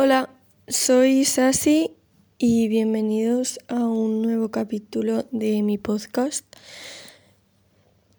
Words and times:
Hola, 0.00 0.30
soy 0.68 1.24
Sasi 1.24 1.96
y 2.38 2.68
bienvenidos 2.68 3.58
a 3.66 3.84
un 3.84 4.22
nuevo 4.22 4.52
capítulo 4.52 5.24
de 5.32 5.60
mi 5.64 5.76
podcast 5.76 6.46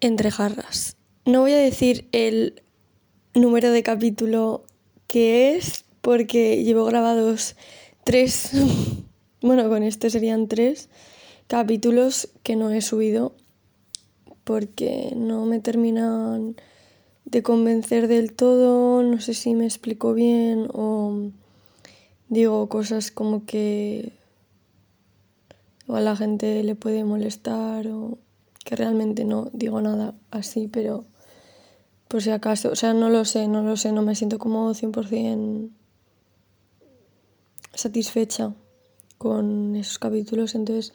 Entre 0.02 0.30
Jarras. 0.30 0.98
No 1.24 1.40
voy 1.40 1.52
a 1.52 1.56
decir 1.56 2.06
el 2.12 2.62
número 3.32 3.70
de 3.72 3.82
capítulo 3.82 4.66
que 5.06 5.56
es 5.56 5.86
porque 6.02 6.62
llevo 6.64 6.84
grabados 6.84 7.56
tres, 8.04 8.50
bueno, 9.40 9.66
con 9.70 9.82
este 9.82 10.10
serían 10.10 10.48
tres 10.48 10.90
capítulos 11.46 12.28
que 12.42 12.56
no 12.56 12.68
he 12.72 12.82
subido 12.82 13.34
porque 14.44 15.14
no 15.16 15.46
me 15.46 15.60
terminan 15.60 16.56
de 17.24 17.42
convencer 17.42 18.06
del 18.06 18.34
todo, 18.34 19.02
no 19.02 19.18
sé 19.18 19.32
si 19.32 19.54
me 19.54 19.64
explico 19.64 20.12
bien 20.12 20.68
o 20.74 21.30
digo 22.30 22.68
cosas 22.68 23.10
como 23.10 23.44
que 23.44 24.12
o 25.86 25.96
a 25.96 26.00
la 26.00 26.16
gente 26.16 26.62
le 26.62 26.76
puede 26.76 27.04
molestar 27.04 27.88
o 27.88 28.18
que 28.64 28.76
realmente 28.76 29.24
no 29.24 29.50
digo 29.52 29.82
nada 29.82 30.14
así, 30.30 30.68
pero 30.68 31.04
por 32.06 32.22
si 32.22 32.30
acaso, 32.30 32.70
o 32.70 32.76
sea, 32.76 32.94
no 32.94 33.10
lo 33.10 33.24
sé, 33.24 33.48
no 33.48 33.62
lo 33.62 33.76
sé, 33.76 33.92
no 33.92 34.02
me 34.02 34.14
siento 34.14 34.38
como 34.38 34.72
100% 34.72 35.70
satisfecha 37.74 38.54
con 39.18 39.74
esos 39.76 39.98
capítulos, 39.98 40.54
entonces 40.54 40.92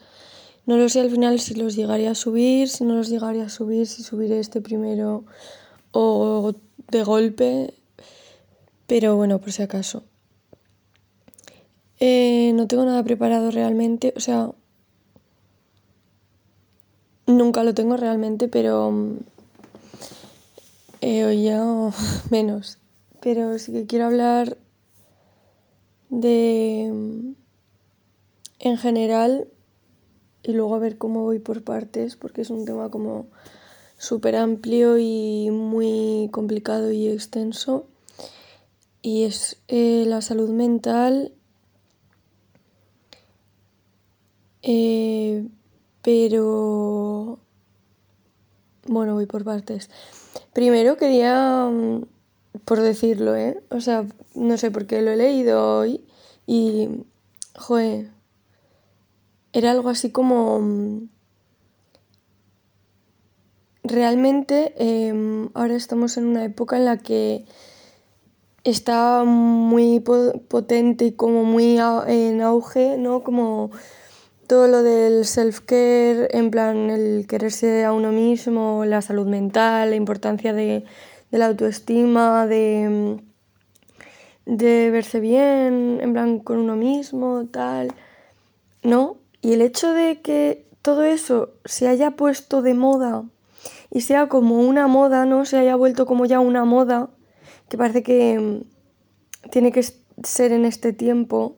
no 0.64 0.78
lo 0.78 0.88
sé 0.88 1.00
al 1.00 1.10
final 1.10 1.38
si 1.38 1.54
los 1.54 1.76
llegaría 1.76 2.12
a 2.12 2.14
subir, 2.14 2.68
si 2.68 2.84
no 2.84 2.94
los 2.94 3.10
llegaría 3.10 3.44
a 3.44 3.48
subir, 3.50 3.86
si 3.86 4.02
subiré 4.02 4.40
este 4.40 4.62
primero 4.62 5.24
o 5.92 6.54
de 6.90 7.02
golpe, 7.02 7.74
pero 8.86 9.16
bueno, 9.16 9.40
por 9.40 9.52
si 9.52 9.62
acaso. 9.62 10.04
Eh, 11.98 12.52
no 12.54 12.66
tengo 12.66 12.84
nada 12.84 13.02
preparado 13.02 13.50
realmente, 13.50 14.12
o 14.16 14.20
sea, 14.20 14.50
nunca 17.26 17.64
lo 17.64 17.74
tengo 17.74 17.96
realmente, 17.96 18.48
pero 18.48 18.92
eh, 21.00 21.24
hoy 21.24 21.44
ya 21.44 21.62
menos. 22.30 22.78
Pero 23.20 23.58
sí 23.58 23.72
que 23.72 23.86
quiero 23.86 24.06
hablar 24.06 24.56
de, 26.10 26.84
en 28.58 28.76
general, 28.78 29.48
y 30.42 30.52
luego 30.52 30.74
a 30.74 30.78
ver 30.78 30.98
cómo 30.98 31.22
voy 31.22 31.38
por 31.38 31.64
partes, 31.64 32.16
porque 32.16 32.42
es 32.42 32.50
un 32.50 32.64
tema 32.64 32.90
como 32.90 33.26
súper 33.98 34.36
amplio 34.36 34.98
y 34.98 35.50
muy 35.50 36.28
complicado 36.30 36.92
y 36.92 37.08
extenso. 37.08 37.86
Y 39.02 39.24
es 39.24 39.56
eh, 39.68 40.04
la 40.06 40.20
salud 40.20 40.50
mental 40.50 41.32
Eh, 44.68 45.46
pero 46.02 47.38
bueno, 48.88 49.14
voy 49.14 49.26
por 49.26 49.44
partes. 49.44 49.88
Primero 50.52 50.96
quería, 50.96 51.68
mm, 51.70 52.02
por 52.64 52.80
decirlo, 52.80 53.36
¿eh? 53.36 53.62
O 53.70 53.80
sea, 53.80 54.04
no 54.34 54.56
sé 54.56 54.72
por 54.72 54.86
qué 54.86 55.02
lo 55.02 55.12
he 55.12 55.16
leído 55.16 55.78
hoy 55.78 56.04
y, 56.48 56.88
joder, 57.54 58.10
era 59.52 59.70
algo 59.70 59.88
así 59.88 60.10
como... 60.10 60.60
Mm, 60.60 61.08
realmente 63.84 64.74
em, 64.78 65.48
ahora 65.54 65.76
estamos 65.76 66.16
en 66.16 66.26
una 66.26 66.44
época 66.44 66.76
en 66.76 66.86
la 66.86 66.96
que 66.98 67.44
está 68.64 69.22
muy 69.24 70.00
potente 70.00 71.06
y 71.06 71.12
como 71.12 71.44
muy 71.44 71.78
en 72.08 72.40
auge, 72.42 72.98
¿no? 72.98 73.22
Como 73.22 73.70
todo 74.46 74.68
lo 74.68 74.82
del 74.82 75.24
self-care, 75.24 76.28
en 76.30 76.50
plan 76.50 76.90
el 76.90 77.26
quererse 77.26 77.84
a 77.84 77.92
uno 77.92 78.12
mismo, 78.12 78.84
la 78.84 79.02
salud 79.02 79.26
mental, 79.26 79.90
la 79.90 79.96
importancia 79.96 80.52
de, 80.52 80.84
la 81.30 81.46
autoestima, 81.46 82.46
de, 82.46 83.20
verse 84.46 85.20
bien, 85.20 85.98
en 86.00 86.12
plan 86.12 86.38
con 86.38 86.58
uno 86.58 86.76
mismo, 86.76 87.46
tal, 87.50 87.92
¿no? 88.82 89.18
Y 89.42 89.52
el 89.52 89.62
hecho 89.62 89.92
de 89.92 90.20
que 90.22 90.66
todo 90.82 91.02
eso 91.02 91.54
se 91.64 91.88
haya 91.88 92.12
puesto 92.12 92.62
de 92.62 92.74
moda 92.74 93.24
y 93.90 94.02
sea 94.02 94.28
como 94.28 94.60
una 94.60 94.86
moda, 94.86 95.26
¿no? 95.26 95.44
Se 95.44 95.58
haya 95.58 95.76
vuelto 95.76 96.06
como 96.06 96.26
ya 96.26 96.40
una 96.40 96.64
moda, 96.64 97.10
que 97.68 97.76
parece 97.76 98.02
que 98.02 98.62
tiene 99.50 99.72
que 99.72 99.84
ser 100.22 100.52
en 100.52 100.64
este 100.64 100.92
tiempo, 100.92 101.56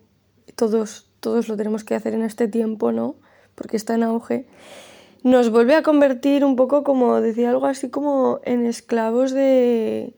todos 0.56 1.07
todos 1.20 1.48
lo 1.48 1.56
tenemos 1.56 1.84
que 1.84 1.94
hacer 1.94 2.14
en 2.14 2.22
este 2.22 2.48
tiempo, 2.48 2.92
¿no? 2.92 3.16
Porque 3.54 3.76
está 3.76 3.94
en 3.94 4.04
auge, 4.04 4.46
nos 5.22 5.50
vuelve 5.50 5.74
a 5.74 5.82
convertir 5.82 6.44
un 6.44 6.56
poco 6.56 6.84
como, 6.84 7.20
decía 7.20 7.50
algo 7.50 7.66
así 7.66 7.90
como 7.90 8.40
en 8.44 8.66
esclavos 8.66 9.32
de 9.32 10.14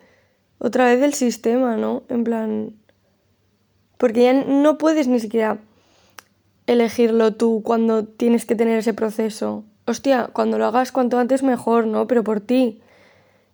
otra 0.58 0.86
vez 0.86 1.00
del 1.00 1.14
sistema, 1.14 1.76
¿no? 1.76 2.02
En 2.08 2.24
plan, 2.24 2.74
porque 3.96 4.24
ya 4.24 4.32
no 4.32 4.78
puedes 4.78 5.08
ni 5.08 5.20
siquiera 5.20 5.58
elegirlo 6.66 7.34
tú 7.34 7.62
cuando 7.64 8.04
tienes 8.04 8.44
que 8.46 8.54
tener 8.54 8.78
ese 8.78 8.94
proceso. 8.94 9.64
Hostia, 9.86 10.30
cuando 10.32 10.58
lo 10.58 10.66
hagas 10.66 10.92
cuanto 10.92 11.18
antes 11.18 11.42
mejor, 11.42 11.86
¿no? 11.86 12.06
Pero 12.06 12.22
por 12.22 12.40
ti. 12.40 12.80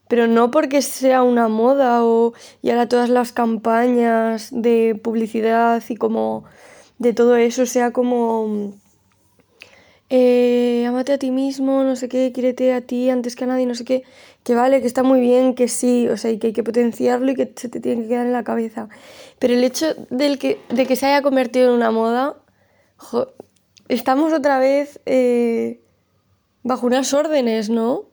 Pero 0.09 0.27
no 0.27 0.51
porque 0.51 0.83
sea 0.83 1.23
una 1.23 1.49
moda 1.49 2.05
o 2.05 2.35
y 2.63 2.71
ahora 2.71 2.89
todas 2.89 3.09
las 3.09 3.33
campañas 3.33 4.51
de 4.53 5.01
publicidad 5.03 5.83
y 5.89 5.97
como 5.97 6.45
de 6.99 7.13
todo 7.13 7.37
eso 7.37 7.67
sea 7.67 7.93
como 7.93 8.75
eh, 10.09 10.85
amate 10.87 11.13
a 11.13 11.19
ti 11.19 11.31
mismo, 11.31 11.83
no 11.83 11.97
sé 11.97 12.09
qué, 12.09 12.31
quiérete 12.33 12.73
a 12.73 12.81
ti 12.81 13.11
antes 13.11 13.35
que 13.35 13.45
a 13.45 13.47
nadie, 13.49 13.67
no 13.67 13.75
sé 13.75 13.85
qué, 13.85 14.05
que 14.45 14.55
vale, 14.55 14.81
que 14.81 14.87
está 14.87 15.03
muy 15.03 15.21
bien, 15.21 15.55
que 15.55 15.67
sí, 15.67 16.09
o 16.09 16.17
sea, 16.17 16.31
y 16.31 16.39
que 16.39 16.49
hay 16.49 16.53
que 16.53 16.63
potenciarlo 16.63 17.31
y 17.33 17.35
que 17.35 17.53
se 17.57 17.69
te 17.69 17.81
tiene 17.81 18.03
que 18.03 18.09
quedar 18.09 18.27
en 18.27 18.33
la 18.33 18.45
cabeza. 18.45 18.89
Pero 19.41 19.55
el 19.55 19.65
hecho 19.65 19.87
del 20.11 20.39
que, 20.39 20.61
de 20.69 20.87
que 20.87 20.95
se 20.95 21.07
haya 21.07 21.23
convertido 21.23 21.69
en 21.69 21.75
una 21.75 21.91
moda, 21.91 22.37
estamos 23.89 24.33
otra 24.33 24.61
vez 24.61 25.01
eh, 25.07 25.81
bajo 26.63 26.87
unas 26.87 27.13
órdenes, 27.13 27.69
¿no? 27.69 28.05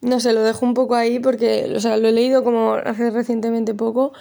No 0.00 0.18
sé, 0.18 0.32
lo 0.32 0.42
dejo 0.42 0.66
un 0.66 0.74
poco 0.74 0.96
ahí 0.96 1.20
porque, 1.20 1.72
o 1.76 1.78
sea, 1.78 1.96
lo 1.96 2.08
he 2.08 2.12
leído 2.12 2.42
como 2.42 2.74
hace 2.74 3.10
recientemente 3.10 3.74
poco. 3.74 4.12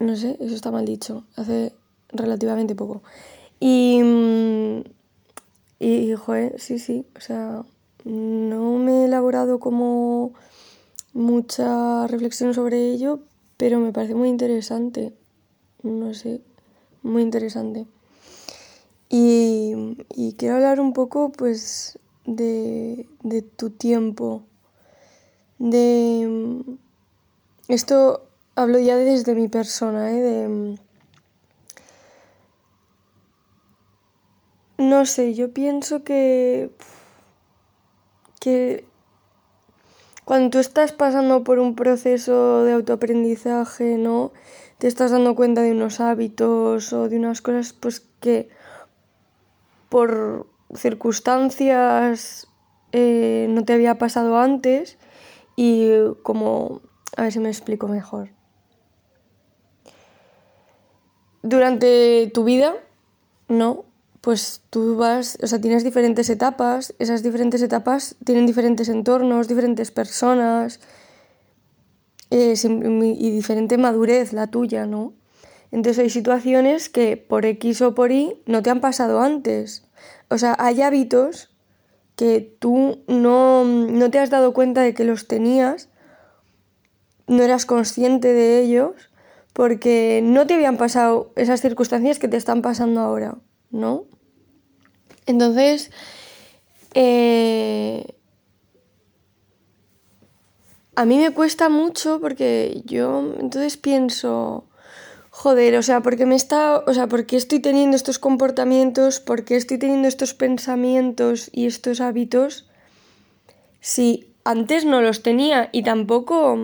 No 0.00 0.16
sé, 0.16 0.36
eso 0.40 0.56
está 0.56 0.72
mal 0.72 0.84
dicho. 0.84 1.24
Hace 1.36 1.72
relativamente 2.12 2.74
poco. 2.74 3.02
Y, 3.58 4.02
mm, 4.02 4.82
y, 5.78 6.14
joder, 6.14 6.60
sí, 6.60 6.78
sí, 6.78 7.06
o 7.16 7.20
sea, 7.20 7.62
no 8.04 8.76
me 8.78 9.02
he 9.02 9.04
elaborado 9.04 9.60
como 9.60 10.32
mucha 11.12 12.06
reflexión 12.06 12.54
sobre 12.54 12.90
ello, 12.90 13.20
pero 13.56 13.80
me 13.80 13.92
parece 13.92 14.14
muy 14.14 14.28
interesante, 14.28 15.12
no 15.82 16.14
sé, 16.14 16.40
muy 17.02 17.22
interesante. 17.22 17.86
Y, 19.08 19.96
y 20.14 20.34
quiero 20.34 20.56
hablar 20.56 20.80
un 20.80 20.92
poco, 20.92 21.32
pues, 21.32 21.98
de, 22.26 23.06
de 23.22 23.42
tu 23.42 23.70
tiempo, 23.70 24.44
de... 25.58 26.62
Esto 27.68 28.26
hablo 28.56 28.80
ya 28.80 28.96
desde 28.96 29.34
mi 29.34 29.46
persona, 29.48 30.10
¿eh? 30.10 30.20
de 30.20 30.78
No 34.80 35.04
sé, 35.04 35.34
yo 35.34 35.52
pienso 35.52 36.04
que. 36.04 36.70
que. 38.40 38.86
Cuando 40.24 40.48
tú 40.48 40.58
estás 40.58 40.92
pasando 40.92 41.44
por 41.44 41.58
un 41.58 41.74
proceso 41.74 42.64
de 42.64 42.72
autoaprendizaje, 42.72 43.98
¿no? 43.98 44.32
Te 44.78 44.86
estás 44.88 45.10
dando 45.10 45.34
cuenta 45.34 45.60
de 45.60 45.72
unos 45.72 46.00
hábitos 46.00 46.94
o 46.94 47.10
de 47.10 47.18
unas 47.18 47.42
cosas, 47.42 47.74
pues 47.74 48.06
que 48.20 48.48
por 49.90 50.46
circunstancias 50.74 52.48
eh, 52.92 53.48
no 53.50 53.66
te 53.66 53.74
había 53.74 53.98
pasado 53.98 54.38
antes 54.38 54.96
y 55.56 55.90
como. 56.22 56.80
A 57.18 57.24
ver 57.24 57.32
si 57.32 57.38
me 57.38 57.50
explico 57.50 57.86
mejor. 57.86 58.30
Durante 61.42 62.30
tu 62.32 62.44
vida, 62.44 62.76
¿no? 63.48 63.89
Pues 64.20 64.62
tú 64.70 64.96
vas, 64.96 65.38
o 65.42 65.46
sea, 65.46 65.60
tienes 65.60 65.82
diferentes 65.84 66.28
etapas, 66.28 66.94
esas 66.98 67.22
diferentes 67.22 67.62
etapas 67.62 68.16
tienen 68.24 68.46
diferentes 68.46 68.88
entornos, 68.88 69.48
diferentes 69.48 69.90
personas 69.90 70.80
eh, 72.30 72.54
y 72.54 73.30
diferente 73.30 73.78
madurez 73.78 74.32
la 74.32 74.48
tuya, 74.48 74.86
¿no? 74.86 75.14
Entonces 75.72 76.02
hay 76.02 76.10
situaciones 76.10 76.88
que 76.88 77.16
por 77.16 77.46
X 77.46 77.80
o 77.82 77.94
por 77.94 78.12
Y 78.12 78.42
no 78.46 78.62
te 78.62 78.70
han 78.70 78.80
pasado 78.80 79.20
antes. 79.20 79.84
O 80.28 80.36
sea, 80.36 80.56
hay 80.58 80.82
hábitos 80.82 81.50
que 82.16 82.40
tú 82.58 83.02
no, 83.06 83.64
no 83.64 84.10
te 84.10 84.18
has 84.18 84.30
dado 84.30 84.52
cuenta 84.52 84.82
de 84.82 84.94
que 84.94 85.04
los 85.04 85.26
tenías, 85.26 85.88
no 87.26 87.42
eras 87.42 87.66
consciente 87.66 88.32
de 88.32 88.60
ellos, 88.60 88.92
porque 89.52 90.20
no 90.22 90.46
te 90.46 90.54
habían 90.54 90.76
pasado 90.76 91.32
esas 91.36 91.60
circunstancias 91.60 92.18
que 92.18 92.28
te 92.28 92.36
están 92.36 92.62
pasando 92.62 93.00
ahora, 93.00 93.38
¿no? 93.70 94.04
Entonces, 95.26 95.90
eh, 96.94 98.14
a 100.96 101.04
mí 101.04 101.18
me 101.18 101.30
cuesta 101.30 101.68
mucho 101.68 102.20
porque 102.20 102.82
yo 102.84 103.34
entonces 103.38 103.76
pienso, 103.76 104.64
joder, 105.30 105.76
o 105.76 105.82
sea, 105.82 106.02
porque 106.02 106.26
me 106.26 106.34
está, 106.34 106.78
o 106.78 106.92
sea, 106.92 107.06
porque 107.06 107.36
estoy 107.36 107.60
teniendo 107.60 107.96
estos 107.96 108.18
comportamientos, 108.18 109.20
porque 109.20 109.56
estoy 109.56 109.78
teniendo 109.78 110.08
estos 110.08 110.34
pensamientos 110.34 111.48
y 111.52 111.66
estos 111.66 112.00
hábitos, 112.00 112.68
si 113.80 114.34
antes 114.44 114.84
no 114.84 115.00
los 115.00 115.22
tenía 115.22 115.68
y 115.72 115.82
tampoco 115.82 116.58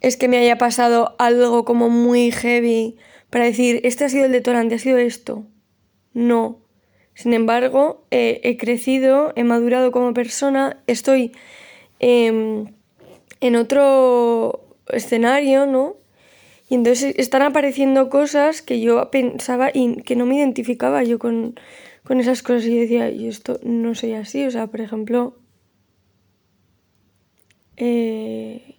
es 0.00 0.16
que 0.16 0.28
me 0.28 0.36
haya 0.38 0.58
pasado 0.58 1.16
algo 1.18 1.64
como 1.64 1.88
muy 1.88 2.30
heavy 2.30 2.96
para 3.30 3.46
decir, 3.46 3.80
este 3.84 4.04
ha 4.04 4.08
sido 4.08 4.26
el 4.26 4.32
detonante, 4.32 4.74
ha 4.74 4.78
sido 4.78 4.98
esto. 4.98 5.44
No. 6.14 6.60
Sin 7.14 7.32
embargo, 7.32 8.04
he 8.10 8.56
crecido, 8.56 9.32
he 9.36 9.44
madurado 9.44 9.92
como 9.92 10.14
persona, 10.14 10.82
estoy 10.88 11.32
em, 12.00 12.74
en 13.40 13.56
otro 13.56 14.64
escenario, 14.88 15.66
¿no? 15.66 15.96
Y 16.68 16.74
entonces 16.76 17.14
están 17.18 17.42
apareciendo 17.42 18.08
cosas 18.08 18.62
que 18.62 18.80
yo 18.80 19.10
pensaba 19.10 19.70
y 19.72 19.96
que 20.02 20.16
no 20.16 20.26
me 20.26 20.36
identificaba 20.36 21.02
yo 21.04 21.18
con, 21.18 21.58
con 22.04 22.20
esas 22.20 22.42
cosas. 22.42 22.64
Y 22.64 22.74
yo 22.74 22.80
decía, 22.80 23.10
y 23.10 23.28
esto 23.28 23.60
no 23.62 23.94
soy 23.94 24.14
así. 24.14 24.44
O 24.46 24.50
sea, 24.50 24.66
por 24.68 24.80
ejemplo, 24.80 25.36
eh, 27.76 28.76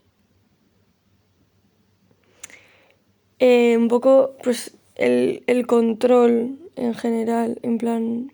eh, 3.40 3.78
un 3.78 3.88
poco, 3.88 4.36
pues, 4.44 4.76
el, 4.96 5.44
el 5.48 5.68
control 5.68 6.65
en 6.75 6.94
general, 6.94 7.60
en 7.62 7.77
plan, 7.77 8.31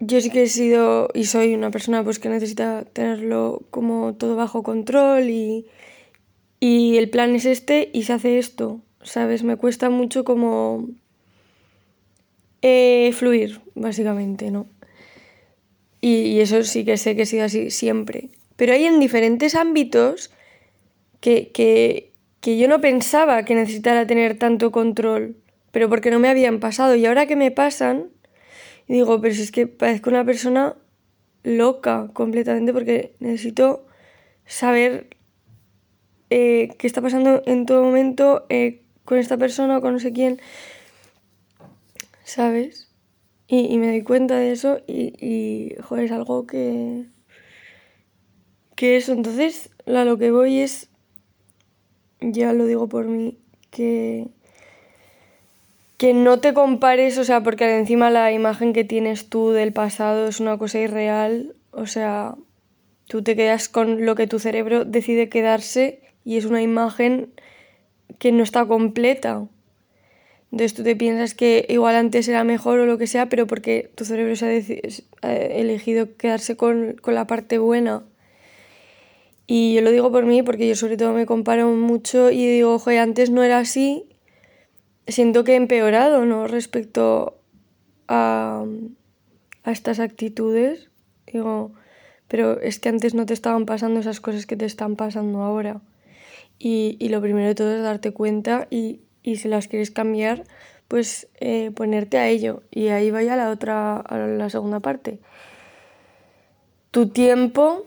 yo 0.00 0.20
sí 0.20 0.30
que 0.30 0.44
he 0.44 0.48
sido 0.48 1.08
y 1.14 1.24
soy 1.24 1.54
una 1.54 1.70
persona 1.70 2.04
pues 2.04 2.18
que 2.18 2.28
necesita 2.28 2.84
tenerlo 2.84 3.62
como 3.70 4.14
todo 4.14 4.36
bajo 4.36 4.62
control 4.62 5.28
y, 5.30 5.66
y 6.60 6.96
el 6.96 7.10
plan 7.10 7.34
es 7.34 7.44
este 7.44 7.90
y 7.92 8.04
se 8.04 8.12
hace 8.12 8.38
esto, 8.38 8.80
¿sabes? 9.02 9.42
Me 9.42 9.56
cuesta 9.56 9.90
mucho 9.90 10.24
como 10.24 10.88
eh, 12.62 13.12
fluir, 13.12 13.60
básicamente, 13.74 14.50
¿no? 14.50 14.66
Y, 16.00 16.22
y, 16.22 16.40
eso 16.40 16.62
sí 16.62 16.84
que 16.84 16.96
sé 16.96 17.16
que 17.16 17.22
he 17.22 17.26
sido 17.26 17.44
así 17.44 17.70
siempre. 17.70 18.30
Pero 18.56 18.72
hay 18.72 18.84
en 18.84 19.00
diferentes 19.00 19.56
ámbitos 19.56 20.30
que, 21.20 21.50
que, 21.50 22.12
que 22.40 22.56
yo 22.56 22.68
no 22.68 22.80
pensaba 22.80 23.44
que 23.44 23.54
necesitara 23.54 24.06
tener 24.06 24.38
tanto 24.38 24.70
control, 24.70 25.36
pero 25.78 25.88
porque 25.88 26.10
no 26.10 26.18
me 26.18 26.28
habían 26.28 26.58
pasado. 26.58 26.96
Y 26.96 27.06
ahora 27.06 27.26
que 27.26 27.36
me 27.36 27.52
pasan, 27.52 28.10
digo, 28.88 29.20
pero 29.20 29.32
si 29.32 29.42
es 29.42 29.52
que 29.52 29.68
parezco 29.68 30.10
una 30.10 30.24
persona 30.24 30.74
loca 31.44 32.10
completamente 32.14 32.72
porque 32.72 33.14
necesito 33.20 33.86
saber 34.44 35.06
eh, 36.30 36.70
qué 36.78 36.88
está 36.88 37.00
pasando 37.00 37.44
en 37.46 37.64
todo 37.64 37.84
momento 37.84 38.44
eh, 38.48 38.82
con 39.04 39.18
esta 39.18 39.36
persona 39.36 39.78
o 39.78 39.80
con 39.80 39.92
no 39.92 40.00
sé 40.00 40.12
quién, 40.12 40.40
¿sabes? 42.24 42.92
Y, 43.46 43.78
me 43.78 43.86
doy 43.86 44.02
cuenta 44.02 44.36
de 44.36 44.50
eso 44.50 44.80
y, 44.88 45.14
y, 45.24 45.76
joder, 45.80 46.06
es 46.06 46.10
algo 46.10 46.44
que... 46.44 47.04
que 48.74 48.96
eso, 48.96 49.12
entonces 49.12 49.70
a 49.86 50.04
lo 50.04 50.18
que 50.18 50.32
voy 50.32 50.58
es, 50.58 50.90
ya 52.20 52.52
lo 52.52 52.66
digo 52.66 52.88
por 52.88 53.06
mí, 53.06 53.38
que 53.70 54.26
que 55.98 56.14
no 56.14 56.38
te 56.38 56.54
compares, 56.54 57.18
o 57.18 57.24
sea, 57.24 57.42
porque 57.42 57.76
encima 57.76 58.08
la 58.08 58.32
imagen 58.32 58.72
que 58.72 58.84
tienes 58.84 59.28
tú 59.28 59.50
del 59.50 59.72
pasado 59.72 60.28
es 60.28 60.38
una 60.38 60.56
cosa 60.56 60.78
irreal, 60.78 61.56
o 61.72 61.86
sea, 61.86 62.36
tú 63.08 63.22
te 63.22 63.34
quedas 63.34 63.68
con 63.68 64.06
lo 64.06 64.14
que 64.14 64.28
tu 64.28 64.38
cerebro 64.38 64.84
decide 64.84 65.28
quedarse 65.28 66.00
y 66.24 66.36
es 66.36 66.44
una 66.44 66.62
imagen 66.62 67.32
que 68.20 68.30
no 68.30 68.44
está 68.44 68.64
completa. 68.64 69.44
Entonces 70.52 70.74
tú 70.74 70.84
te 70.84 70.94
piensas 70.94 71.34
que 71.34 71.66
igual 71.68 71.96
antes 71.96 72.28
era 72.28 72.44
mejor 72.44 72.78
o 72.78 72.86
lo 72.86 72.96
que 72.96 73.08
sea, 73.08 73.28
pero 73.28 73.48
porque 73.48 73.90
tu 73.96 74.04
cerebro 74.04 74.36
se 74.36 74.80
ha, 75.22 75.34
elegido 75.34 76.16
quedarse 76.16 76.56
con, 76.56 76.94
con 77.02 77.14
la 77.16 77.26
parte 77.26 77.58
buena. 77.58 78.04
Y 79.48 79.74
yo 79.74 79.80
lo 79.80 79.90
digo 79.90 80.12
por 80.12 80.26
mí 80.26 80.44
porque 80.44 80.68
yo 80.68 80.76
sobre 80.76 80.96
todo 80.96 81.12
me 81.12 81.26
comparo 81.26 81.68
mucho 81.70 82.30
y 82.30 82.46
digo, 82.46 82.74
ojo, 82.74 82.90
antes 82.90 83.30
no 83.30 83.42
era 83.42 83.58
así 83.58 84.04
siento 85.08 85.44
que 85.44 85.52
he 85.52 85.56
empeorado, 85.56 86.24
¿no? 86.24 86.46
Respecto 86.46 87.40
a, 88.06 88.64
a 89.64 89.70
estas 89.72 90.00
actitudes. 90.00 90.90
Digo, 91.26 91.72
pero 92.28 92.60
es 92.60 92.78
que 92.78 92.88
antes 92.88 93.14
no 93.14 93.26
te 93.26 93.34
estaban 93.34 93.66
pasando 93.66 94.00
esas 94.00 94.20
cosas 94.20 94.46
que 94.46 94.56
te 94.56 94.66
están 94.66 94.96
pasando 94.96 95.42
ahora. 95.42 95.80
Y, 96.58 96.96
y 96.98 97.08
lo 97.08 97.20
primero 97.20 97.46
de 97.46 97.54
todo 97.54 97.74
es 97.74 97.82
darte 97.82 98.12
cuenta 98.12 98.66
y, 98.70 99.00
y 99.22 99.36
si 99.36 99.48
las 99.48 99.68
quieres 99.68 99.90
cambiar, 99.90 100.44
pues 100.88 101.28
eh, 101.40 101.70
ponerte 101.74 102.18
a 102.18 102.28
ello. 102.28 102.62
Y 102.70 102.88
ahí 102.88 103.10
vaya 103.10 103.36
la 103.36 103.50
otra, 103.50 103.96
a 103.96 104.18
la 104.18 104.50
segunda 104.50 104.80
parte. 104.80 105.20
Tu 106.90 107.08
tiempo 107.08 107.84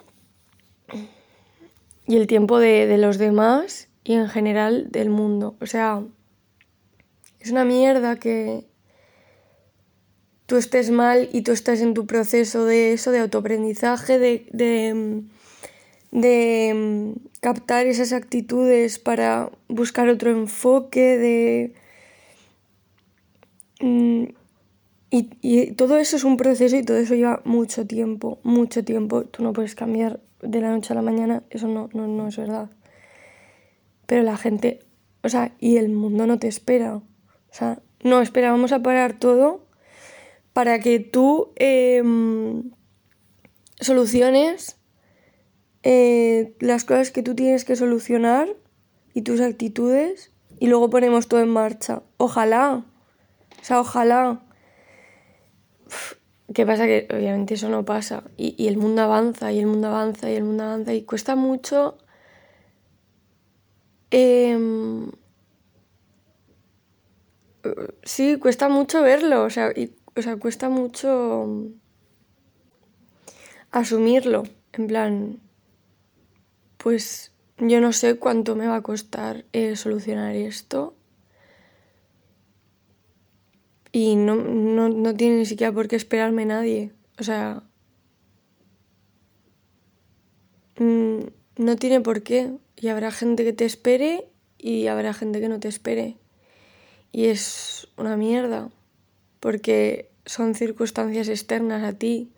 y 2.07 2.15
el 2.15 2.27
tiempo 2.27 2.59
de, 2.59 2.88
de 2.88 2.97
los 2.97 3.17
demás 3.17 3.89
y 4.03 4.13
en 4.13 4.29
general 4.29 4.91
del 4.91 5.09
mundo. 5.09 5.56
O 5.59 5.65
sea, 5.65 6.03
es 7.41 7.51
una 7.51 7.65
mierda 7.65 8.17
que 8.17 8.65
tú 10.45 10.57
estés 10.57 10.91
mal 10.91 11.29
y 11.31 11.43
tú 11.43 11.53
estás 11.53 11.79
en 11.79 11.93
tu 11.93 12.05
proceso 12.05 12.65
de 12.65 12.91
eso, 12.91 13.11
de 13.11 13.19
autoaprendizaje, 13.19 14.19
de, 14.19 14.45
de, 14.51 15.23
de 16.11 17.15
captar 17.39 17.88
esas 17.88 18.11
actitudes 18.11 18.99
para 18.99 19.49
buscar 19.69 20.09
otro 20.09 20.29
enfoque, 20.29 21.17
de... 21.17 21.73
Mm, 23.79 24.33
y, 25.09 25.29
y, 25.41 25.71
todo 25.71 25.97
eso 25.97 26.17
es 26.17 26.23
un 26.23 26.38
proceso 26.38 26.75
y 26.75 26.83
todo 26.83 26.97
eso 26.97 27.15
lleva 27.15 27.41
mucho 27.45 27.88
tiempo, 27.88 28.39
mucho 28.43 28.83
tiempo. 28.83 29.23
Tú 29.23 29.43
no 29.43 29.53
puedes 29.53 29.73
cambiar 29.73 30.19
de 30.41 30.59
la 30.59 30.71
noche 30.71 30.93
a 30.93 30.95
la 30.95 31.01
mañana, 31.01 31.43
eso 31.49 31.67
no, 31.67 31.89
no, 31.93 32.07
no 32.07 32.27
es 32.27 32.35
verdad. 32.38 32.69
Pero 34.05 34.23
la 34.23 34.38
gente, 34.38 34.79
o 35.23 35.29
sea, 35.29 35.53
y 35.59 35.77
el 35.77 35.89
mundo 35.89 36.27
no 36.27 36.39
te 36.39 36.49
espera. 36.49 37.01
O 37.51 37.53
sea, 37.53 37.79
no, 38.03 38.22
espera, 38.22 38.51
vamos 38.51 38.72
a 38.72 38.81
parar 38.81 39.20
todo 39.20 39.65
para 40.53 40.79
que 40.79 41.00
tú 41.00 41.51
eh, 41.58 42.01
soluciones 43.79 44.77
eh, 45.84 46.55
las 46.60 46.84
cosas 46.84 47.12
que 47.12 47.24
tú 47.24 47.36
tienes 47.36 47.65
que 47.65 47.75
solucionar 47.75 48.48
y 49.13 49.24
tus 49.24 49.41
actitudes 49.41 50.31
y 50.60 50.67
luego 50.67 50.89
ponemos 50.89 51.27
todo 51.27 51.41
en 51.41 51.50
marcha. 51.50 52.03
Ojalá. 52.17 52.86
O 53.60 53.63
sea, 53.63 53.79
ojalá. 53.79 54.41
¿Qué 56.53 56.65
pasa? 56.65 56.86
Que 56.86 57.08
obviamente 57.12 57.55
eso 57.55 57.70
no 57.70 57.84
pasa. 57.84 58.24
Y, 58.38 58.67
el 58.67 58.77
mundo 58.77 59.01
avanza, 59.01 59.51
y 59.51 59.60
el 59.60 59.65
mundo 59.65 59.88
avanza, 59.88 60.29
y 60.29 60.36
el 60.36 60.43
mundo 60.43 60.63
avanza. 60.63 60.93
Y 60.93 61.03
cuesta 61.03 61.36
mucho 61.36 61.98
eh, 64.12 64.55
sí, 68.03 68.38
cuesta 68.38 68.70
mucho 68.70 69.01
verlo, 69.01 69.44
o 69.44 69.50
sea, 69.50 69.72
y, 69.75 69.94
o 70.15 70.22
sea, 70.22 70.38
cuesta 70.38 70.70
mucho 70.70 71.48
asumirlo, 73.72 74.44
en 74.74 74.88
plan, 74.88 75.39
pues 76.77 77.32
yo 77.58 77.80
no 77.80 77.94
sé 77.94 78.18
cuánto 78.18 78.56
me 78.56 78.68
va 78.68 78.77
a 78.77 78.82
costar 78.82 79.46
eh, 79.53 79.75
solucionar 79.75 80.36
esto. 80.36 80.96
Y 83.91 84.15
no, 84.15 84.36
no, 84.36 84.89
no 84.89 85.13
tiene 85.13 85.38
ni 85.38 85.46
siquiera 85.46 85.72
por 85.72 85.88
qué 85.88 85.96
esperarme 85.96 86.46
nadie. 86.46 86.91
O 87.20 87.24
sea, 87.24 87.63
mm, 90.80 91.20
no 91.58 91.75
tiene 91.75 92.01
por 92.01 92.24
qué. 92.24 92.58
Y 92.77 92.88
habrá 92.88 93.12
gente 93.12 93.44
que 93.44 93.53
te 93.53 93.65
espere 93.65 94.30
y 94.58 94.88
habrá 94.88 95.13
gente 95.13 95.39
que 95.39 95.50
no 95.50 95.60
te 95.60 95.68
espere. 95.68 96.18
Y 97.12 97.25
es 97.25 97.88
una 97.98 98.18
mierda, 98.18 98.70
porque 99.39 100.12
son 100.25 100.56
circunstancias 100.56 101.27
externas 101.27 101.84
a 101.84 101.94
ti 101.94 102.32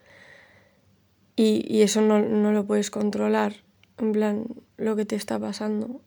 y, 1.36 1.66
y 1.68 1.82
eso 1.82 2.02
no, 2.02 2.20
no 2.20 2.52
lo 2.52 2.66
puedes 2.66 2.90
controlar, 2.90 3.56
en 3.98 4.12
plan, 4.12 4.46
lo 4.78 4.96
que 4.96 5.06
te 5.06 5.16
está 5.16 5.40
pasando. 5.40 6.02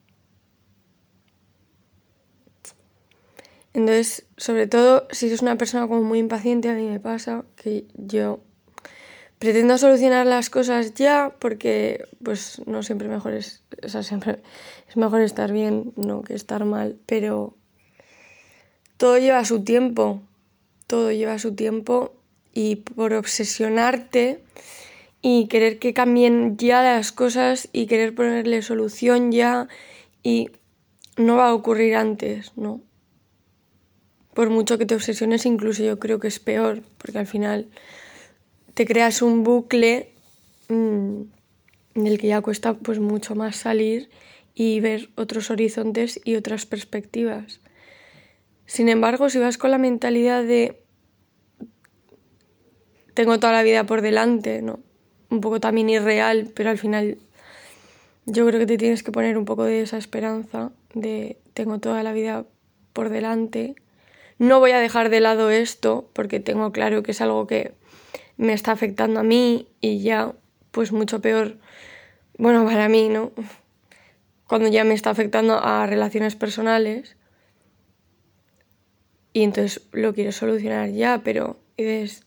Entonces, 3.72 4.24
sobre 4.38 4.66
todo, 4.66 5.06
si 5.10 5.26
eres 5.26 5.42
una 5.42 5.58
persona 5.58 5.86
como 5.86 6.02
muy 6.02 6.18
impaciente, 6.18 6.70
a 6.70 6.74
mí 6.74 6.88
me 6.88 6.98
pasa 6.98 7.44
que 7.56 7.84
yo 7.94 8.40
pretendo 9.38 9.76
solucionar 9.76 10.26
las 10.26 10.48
cosas 10.48 10.94
ya 10.94 11.34
porque 11.38 12.08
pues 12.22 12.62
no 12.66 12.82
siempre 12.82 13.08
mejor 13.08 13.34
es, 13.34 13.62
o 13.82 13.88
sea, 13.88 14.00
es 14.00 14.96
mejor 14.96 15.20
estar 15.20 15.52
bien 15.52 15.92
no 15.96 16.22
que 16.22 16.32
estar 16.32 16.64
mal, 16.64 16.96
pero 17.04 17.54
todo 18.96 19.18
lleva 19.18 19.44
su 19.44 19.62
tiempo, 19.62 20.22
todo 20.86 21.12
lleva 21.12 21.38
su 21.38 21.54
tiempo 21.54 22.14
y 22.52 22.76
por 22.76 23.12
obsesionarte 23.12 24.42
y 25.20 25.46
querer 25.48 25.78
que 25.78 25.92
cambien 25.92 26.56
ya 26.56 26.82
las 26.82 27.12
cosas 27.12 27.68
y 27.72 27.86
querer 27.86 28.14
ponerle 28.14 28.62
solución 28.62 29.32
ya 29.32 29.68
y 30.22 30.50
no 31.16 31.36
va 31.36 31.48
a 31.48 31.54
ocurrir 31.54 31.96
antes, 31.96 32.52
¿no? 32.56 32.80
Por 34.34 34.50
mucho 34.50 34.76
que 34.78 34.86
te 34.86 34.94
obsesiones, 34.94 35.46
incluso 35.46 35.82
yo 35.82 35.98
creo 35.98 36.20
que 36.20 36.28
es 36.28 36.38
peor, 36.38 36.82
porque 36.98 37.18
al 37.18 37.26
final 37.26 37.68
te 38.74 38.86
creas 38.86 39.22
un 39.22 39.42
bucle 39.42 40.10
en 40.68 41.30
mm, 41.94 42.06
el 42.06 42.18
que 42.18 42.28
ya 42.28 42.42
cuesta 42.42 42.74
pues 42.74 42.98
mucho 42.98 43.34
más 43.34 43.56
salir 43.56 44.10
y 44.54 44.80
ver 44.80 45.08
otros 45.16 45.50
horizontes 45.50 46.20
y 46.24 46.36
otras 46.36 46.66
perspectivas. 46.66 47.60
Sin 48.66 48.88
embargo, 48.88 49.30
si 49.30 49.38
vas 49.38 49.58
con 49.58 49.70
la 49.70 49.78
mentalidad 49.78 50.44
de 50.44 50.82
tengo 53.14 53.38
toda 53.38 53.52
la 53.52 53.62
vida 53.62 53.84
por 53.84 54.02
delante, 54.02 54.60
¿no? 54.60 54.80
Un 55.30 55.40
poco 55.40 55.58
también 55.58 55.88
irreal, 55.88 56.52
pero 56.54 56.68
al 56.70 56.76
final 56.76 57.16
yo 58.26 58.46
creo 58.46 58.60
que 58.60 58.66
te 58.66 58.76
tienes 58.76 59.02
que 59.02 59.12
poner 59.12 59.38
un 59.38 59.44
poco 59.44 59.64
de 59.64 59.80
esa 59.80 59.96
esperanza 59.96 60.72
de 60.92 61.38
tengo 61.54 61.78
toda 61.78 62.02
la 62.02 62.12
vida 62.12 62.44
por 62.92 63.08
delante. 63.08 63.76
No 64.38 64.60
voy 64.60 64.72
a 64.72 64.80
dejar 64.80 65.08
de 65.08 65.20
lado 65.20 65.48
esto 65.50 66.10
porque 66.12 66.40
tengo 66.40 66.72
claro 66.72 67.02
que 67.02 67.12
es 67.12 67.20
algo 67.20 67.46
que 67.46 67.72
me 68.36 68.52
está 68.52 68.72
afectando 68.72 69.20
a 69.20 69.22
mí 69.22 69.68
y 69.80 70.00
ya, 70.00 70.34
pues 70.70 70.92
mucho 70.92 71.20
peor, 71.22 71.56
bueno, 72.36 72.64
para 72.66 72.88
mí, 72.88 73.08
¿no? 73.08 73.32
Cuando 74.46 74.68
ya 74.68 74.84
me 74.84 74.94
está 74.94 75.10
afectando 75.10 75.58
a 75.58 75.86
relaciones 75.86 76.36
personales 76.36 77.16
y 79.36 79.42
entonces 79.42 79.82
lo 79.92 80.14
quiero 80.14 80.32
solucionar 80.32 80.92
ya, 80.92 81.20
pero 81.22 81.58
es... 81.76 82.22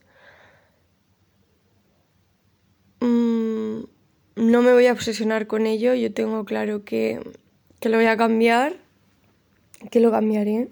Mm, 3.00 3.86
no 4.36 4.62
me 4.62 4.74
voy 4.74 4.86
a 4.86 4.92
obsesionar 4.94 5.48
con 5.48 5.66
ello, 5.66 5.96
yo 5.96 6.14
tengo 6.14 6.46
claro 6.46 6.86
que, 6.86 7.20
que 7.80 7.90
lo 7.90 7.98
voy 7.98 8.06
a 8.06 8.16
cambiar, 8.16 8.76
que 9.90 10.02
lo 10.02 10.12
cambiaré. 10.12 10.68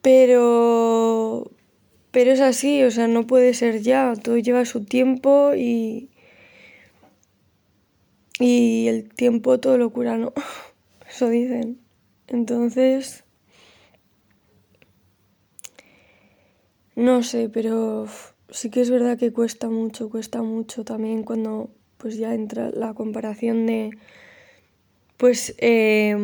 Pero, 0.00 1.50
pero 2.10 2.32
es 2.32 2.40
así, 2.40 2.82
o 2.84 2.90
sea, 2.90 3.08
no 3.08 3.26
puede 3.26 3.52
ser 3.52 3.82
ya, 3.82 4.14
todo 4.14 4.38
lleva 4.38 4.64
su 4.64 4.86
tiempo 4.86 5.52
y... 5.54 6.08
Y 8.40 8.86
el 8.88 9.10
tiempo 9.10 9.60
todo 9.60 9.76
lo 9.76 9.90
cura, 9.90 10.16
¿no? 10.16 10.32
Eso 11.10 11.28
dicen. 11.28 11.78
Entonces... 12.26 13.27
No 16.98 17.22
sé, 17.22 17.48
pero 17.48 18.08
sí 18.50 18.70
que 18.70 18.80
es 18.80 18.90
verdad 18.90 19.16
que 19.16 19.32
cuesta 19.32 19.70
mucho, 19.70 20.10
cuesta 20.10 20.42
mucho 20.42 20.82
también 20.82 21.22
cuando 21.22 21.70
pues 21.96 22.16
ya 22.16 22.34
entra 22.34 22.70
la 22.72 22.92
comparación 22.92 23.66
de 23.66 23.90
pues 25.16 25.54
eh, 25.58 26.16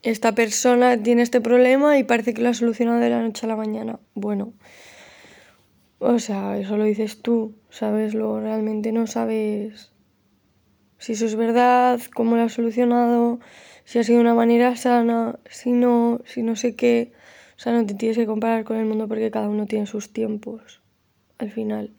esta 0.00 0.34
persona 0.34 0.96
tiene 1.02 1.20
este 1.20 1.42
problema 1.42 1.98
y 1.98 2.04
parece 2.04 2.32
que 2.32 2.40
lo 2.40 2.48
ha 2.48 2.54
solucionado 2.54 3.00
de 3.00 3.10
la 3.10 3.20
noche 3.20 3.44
a 3.44 3.50
la 3.50 3.56
mañana. 3.56 4.00
Bueno, 4.14 4.54
o 5.98 6.18
sea, 6.18 6.56
eso 6.56 6.78
lo 6.78 6.84
dices 6.84 7.20
tú, 7.20 7.54
¿sabes? 7.68 8.14
Luego 8.14 8.40
realmente 8.40 8.92
no 8.92 9.06
sabes 9.06 9.92
si 10.96 11.12
eso 11.12 11.26
es 11.26 11.36
verdad, 11.36 12.00
cómo 12.14 12.36
lo 12.36 12.44
ha 12.44 12.48
solucionado, 12.48 13.40
si 13.84 13.98
ha 13.98 14.04
sido 14.04 14.22
una 14.22 14.34
manera 14.34 14.74
sana, 14.74 15.38
si 15.50 15.70
no, 15.70 16.22
si 16.24 16.42
no 16.42 16.56
sé 16.56 16.76
qué. 16.76 17.12
O 17.60 17.62
sea, 17.62 17.74
no 17.74 17.84
te 17.84 17.92
tienes 17.92 18.16
que 18.16 18.24
comparar 18.24 18.64
con 18.64 18.78
el 18.78 18.86
mundo 18.86 19.06
porque 19.06 19.30
cada 19.30 19.48
uno 19.48 19.66
tiene 19.66 19.86
sus 19.86 20.12
tiempos, 20.12 20.80
al 21.36 21.50
final. 21.52 21.92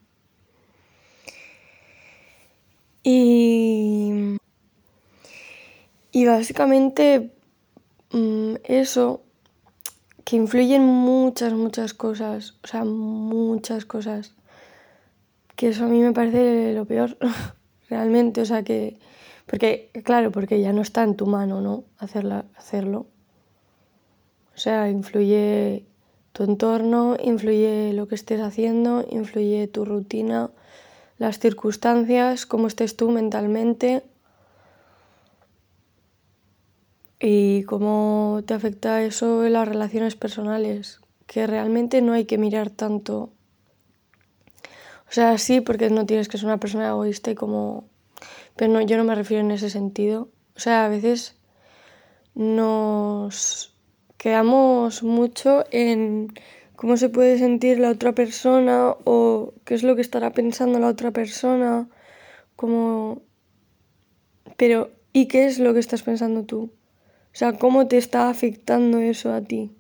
Y, 3.03 4.37
y 6.11 6.25
básicamente 6.25 7.31
Mm, 8.13 8.55
eso, 8.65 9.21
que 10.25 10.35
influye 10.35 10.75
en 10.75 10.83
muchas, 10.85 11.53
muchas 11.53 11.93
cosas, 11.93 12.55
o 12.63 12.67
sea, 12.67 12.83
muchas 12.83 13.85
cosas, 13.85 14.33
que 15.55 15.69
eso 15.69 15.85
a 15.85 15.87
mí 15.87 15.99
me 16.01 16.11
parece 16.11 16.73
lo 16.73 16.85
peor, 16.85 17.17
realmente, 17.89 18.41
o 18.41 18.45
sea, 18.45 18.63
que, 18.63 18.97
porque, 19.45 19.91
claro, 20.03 20.31
porque 20.31 20.61
ya 20.61 20.73
no 20.73 20.81
está 20.81 21.03
en 21.03 21.15
tu 21.15 21.25
mano, 21.25 21.61
¿no? 21.61 21.85
Hacerla, 21.99 22.45
hacerlo. 22.57 23.07
O 24.55 24.57
sea, 24.57 24.89
influye 24.89 25.85
tu 26.33 26.43
entorno, 26.43 27.17
influye 27.21 27.93
lo 27.93 28.07
que 28.07 28.15
estés 28.15 28.41
haciendo, 28.41 29.05
influye 29.09 29.67
tu 29.67 29.85
rutina, 29.85 30.51
las 31.17 31.39
circunstancias, 31.39 32.45
cómo 32.45 32.67
estés 32.67 32.95
tú 32.95 33.09
mentalmente. 33.09 34.03
y 37.21 37.63
cómo 37.63 38.41
te 38.47 38.55
afecta 38.55 39.03
eso 39.03 39.45
en 39.45 39.53
las 39.53 39.67
relaciones 39.67 40.15
personales, 40.15 40.99
que 41.27 41.45
realmente 41.45 42.01
no 42.01 42.13
hay 42.13 42.25
que 42.25 42.39
mirar 42.39 42.71
tanto. 42.71 43.29
O 45.07 45.13
sea, 45.13 45.37
sí, 45.37 45.61
porque 45.61 45.89
no 45.91 46.05
tienes 46.05 46.27
que 46.27 46.37
ser 46.37 46.47
una 46.47 46.59
persona 46.59 46.89
egoísta 46.89 47.29
y 47.31 47.35
como... 47.35 47.85
Pero 48.55 48.73
no, 48.73 48.81
yo 48.81 48.97
no 48.97 49.03
me 49.03 49.13
refiero 49.13 49.43
en 49.43 49.51
ese 49.51 49.69
sentido. 49.69 50.29
O 50.55 50.59
sea, 50.59 50.85
a 50.85 50.89
veces 50.89 51.35
nos 52.33 53.70
quedamos 54.21 55.01
mucho 55.01 55.65
en 55.71 56.27
cómo 56.75 56.95
se 56.95 57.09
puede 57.09 57.39
sentir 57.39 57.79
la 57.79 57.89
otra 57.89 58.13
persona 58.13 58.95
o 59.03 59.55
qué 59.65 59.73
es 59.73 59.81
lo 59.81 59.95
que 59.95 60.03
estará 60.03 60.31
pensando 60.31 60.77
la 60.77 60.89
otra 60.89 61.09
persona, 61.09 61.89
como... 62.55 63.23
Pero, 64.57 64.91
¿y 65.11 65.25
qué 65.25 65.47
es 65.47 65.57
lo 65.57 65.73
que 65.73 65.79
estás 65.79 66.03
pensando 66.03 66.43
tú? 66.43 66.65
O 66.65 67.33
sea, 67.33 67.53
¿cómo 67.53 67.87
te 67.87 67.97
está 67.97 68.29
afectando 68.29 68.99
eso 68.99 69.33
a 69.33 69.41
ti? 69.41 69.71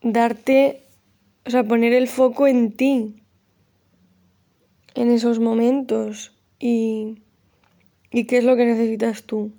Darte, 0.00 0.84
o 1.44 1.50
sea, 1.50 1.64
poner 1.64 1.92
el 1.92 2.08
foco 2.08 2.46
en 2.46 2.72
ti, 2.72 3.22
en 4.94 5.10
esos 5.10 5.38
momentos 5.38 6.34
y, 6.58 7.18
y 8.10 8.24
qué 8.24 8.38
es 8.38 8.44
lo 8.44 8.56
que 8.56 8.64
necesitas 8.64 9.24
tú. 9.24 9.52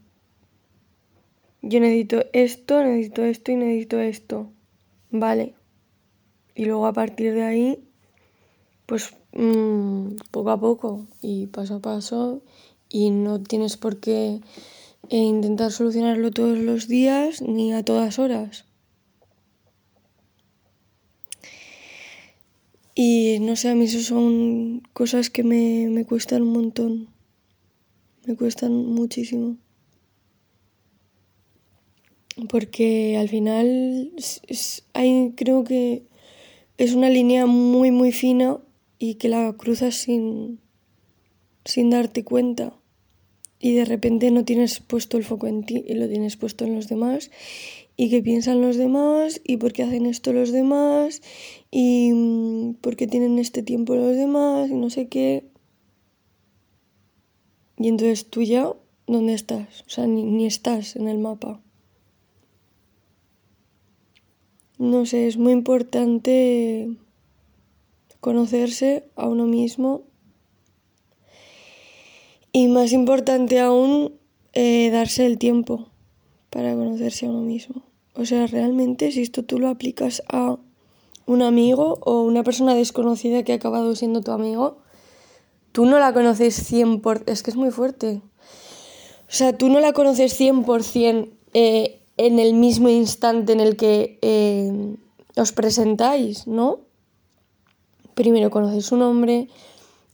Yo 1.62 1.80
necesito 1.80 2.24
esto, 2.34 2.84
necesito 2.84 3.24
esto 3.24 3.52
y 3.52 3.56
necesito 3.56 4.00
esto. 4.00 4.52
Vale. 5.12 5.56
Y 6.56 6.66
luego 6.66 6.88
a 6.88 6.94
partir 6.94 7.34
de 7.34 7.44
ahí, 7.44 7.84
pues 8.86 9.16
mmm, 9.34 10.16
poco 10.32 10.50
a 10.52 10.60
poco 10.60 11.08
y 11.22 11.48
paso 11.48 11.76
a 11.76 11.82
paso 11.82 12.42
y 12.90 13.10
no 13.10 13.42
tienes 13.42 13.78
por 13.78 14.00
qué 14.00 14.42
eh, 15.10 15.18
intentar 15.18 15.72
solucionarlo 15.72 16.32
todos 16.32 16.58
los 16.58 16.88
días 16.88 17.42
ni 17.42 17.74
a 17.74 17.84
todas 17.84 18.20
horas. 18.20 18.66
Y 22.96 23.38
no 23.42 23.56
sé, 23.56 23.70
a 23.70 23.76
mí 23.76 23.86
eso 23.86 24.02
son 24.02 24.82
cosas 24.94 25.30
que 25.30 25.44
me, 25.44 25.88
me 25.90 26.06
cuestan 26.06 26.42
un 26.42 26.54
montón. 26.54 27.08
Me 28.26 28.36
cuestan 28.36 28.74
muchísimo. 28.74 29.58
Porque 32.50 33.18
al 33.18 33.30
final 33.30 34.12
hay, 34.94 35.34
creo 35.36 35.64
que 35.64 36.04
es 36.78 36.94
una 36.94 37.10
línea 37.10 37.46
muy, 37.46 37.92
muy 37.92 38.12
fina 38.12 38.60
y 39.00 39.16
que 39.16 39.30
la 39.30 39.54
cruzas 39.54 39.96
sin, 39.96 40.60
sin 41.66 41.90
darte 41.90 42.24
cuenta 42.24 42.74
y 43.60 43.74
de 43.74 43.86
repente 43.86 44.30
no 44.32 44.46
tienes 44.46 44.80
puesto 44.80 45.18
el 45.18 45.24
foco 45.24 45.48
en 45.48 45.64
ti 45.64 45.84
y 45.88 45.96
lo 45.96 46.08
tienes 46.08 46.38
puesto 46.38 46.66
en 46.66 46.76
los 46.76 46.88
demás 46.88 47.32
y 47.96 48.10
qué 48.10 48.22
piensan 48.22 48.62
los 48.62 48.78
demás 48.78 49.42
y 49.44 49.58
por 49.58 49.74
qué 49.74 49.84
hacen 49.84 50.06
esto 50.06 50.32
los 50.32 50.52
demás 50.52 51.22
y 51.72 52.12
mm, 52.14 52.76
por 52.76 52.96
qué 52.96 53.08
tienen 53.08 53.40
este 53.40 53.64
tiempo 53.64 53.96
los 53.96 54.16
demás 54.16 54.70
y 54.70 54.76
no 54.76 54.92
sé 54.92 55.08
qué. 55.08 55.46
Y 57.80 57.88
entonces 57.88 58.30
tú 58.30 58.44
ya, 58.44 58.72
¿dónde 59.08 59.34
estás? 59.34 59.82
O 59.88 59.90
sea, 59.90 60.06
ni, 60.06 60.24
ni 60.24 60.46
estás 60.46 60.96
en 60.96 61.08
el 61.08 61.18
mapa. 61.18 61.62
No 64.78 65.06
sé, 65.06 65.28
es 65.28 65.38
muy 65.38 65.54
importante 65.54 66.90
conocerse 68.20 69.10
a 69.16 69.28
uno 69.28 69.46
mismo 69.46 70.04
y 72.52 72.68
más 72.68 72.92
importante 72.92 73.60
aún, 73.60 74.14
eh, 74.54 74.90
darse 74.92 75.26
el 75.26 75.38
tiempo 75.38 75.90
para 76.50 76.76
conocerse 76.76 77.26
a 77.26 77.30
uno 77.30 77.42
mismo. 77.42 77.84
O 78.14 78.26
sea, 78.26 78.48
realmente 78.48 79.12
si 79.12 79.22
esto 79.22 79.44
tú 79.44 79.60
lo 79.60 79.68
aplicas 79.68 80.24
a 80.30 80.58
un 81.26 81.42
amigo 81.42 82.00
o 82.02 82.22
una 82.22 82.44
persona 82.44 82.74
desconocida 82.74 83.44
que 83.44 83.54
ha 83.54 83.56
acabado 83.56 83.96
siendo 83.96 84.22
tu 84.22 84.32
amigo, 84.32 84.78
tú 85.72 85.86
no 85.86 86.00
la 86.00 86.14
conoces 86.14 86.72
100%, 86.72 87.24
es 87.28 87.44
que 87.44 87.52
es 87.52 87.58
muy 87.58 87.70
fuerte. 87.72 88.22
O 89.28 89.32
sea, 89.32 89.58
tú 89.58 89.70
no 89.70 89.80
la 89.80 89.94
conoces 89.94 90.40
100% 90.40 91.30
eh, 91.54 91.97
en 92.18 92.40
el 92.40 92.54
mismo 92.54 92.90
instante 92.90 93.54
en 93.54 93.60
el 93.60 93.78
que 93.78 94.20
eh, 94.22 94.96
os 95.36 95.52
presentáis, 95.52 96.48
¿no? 96.48 96.82
Primero 98.16 98.50
conoces 98.50 98.88
su 98.88 98.98
nombre, 98.98 99.48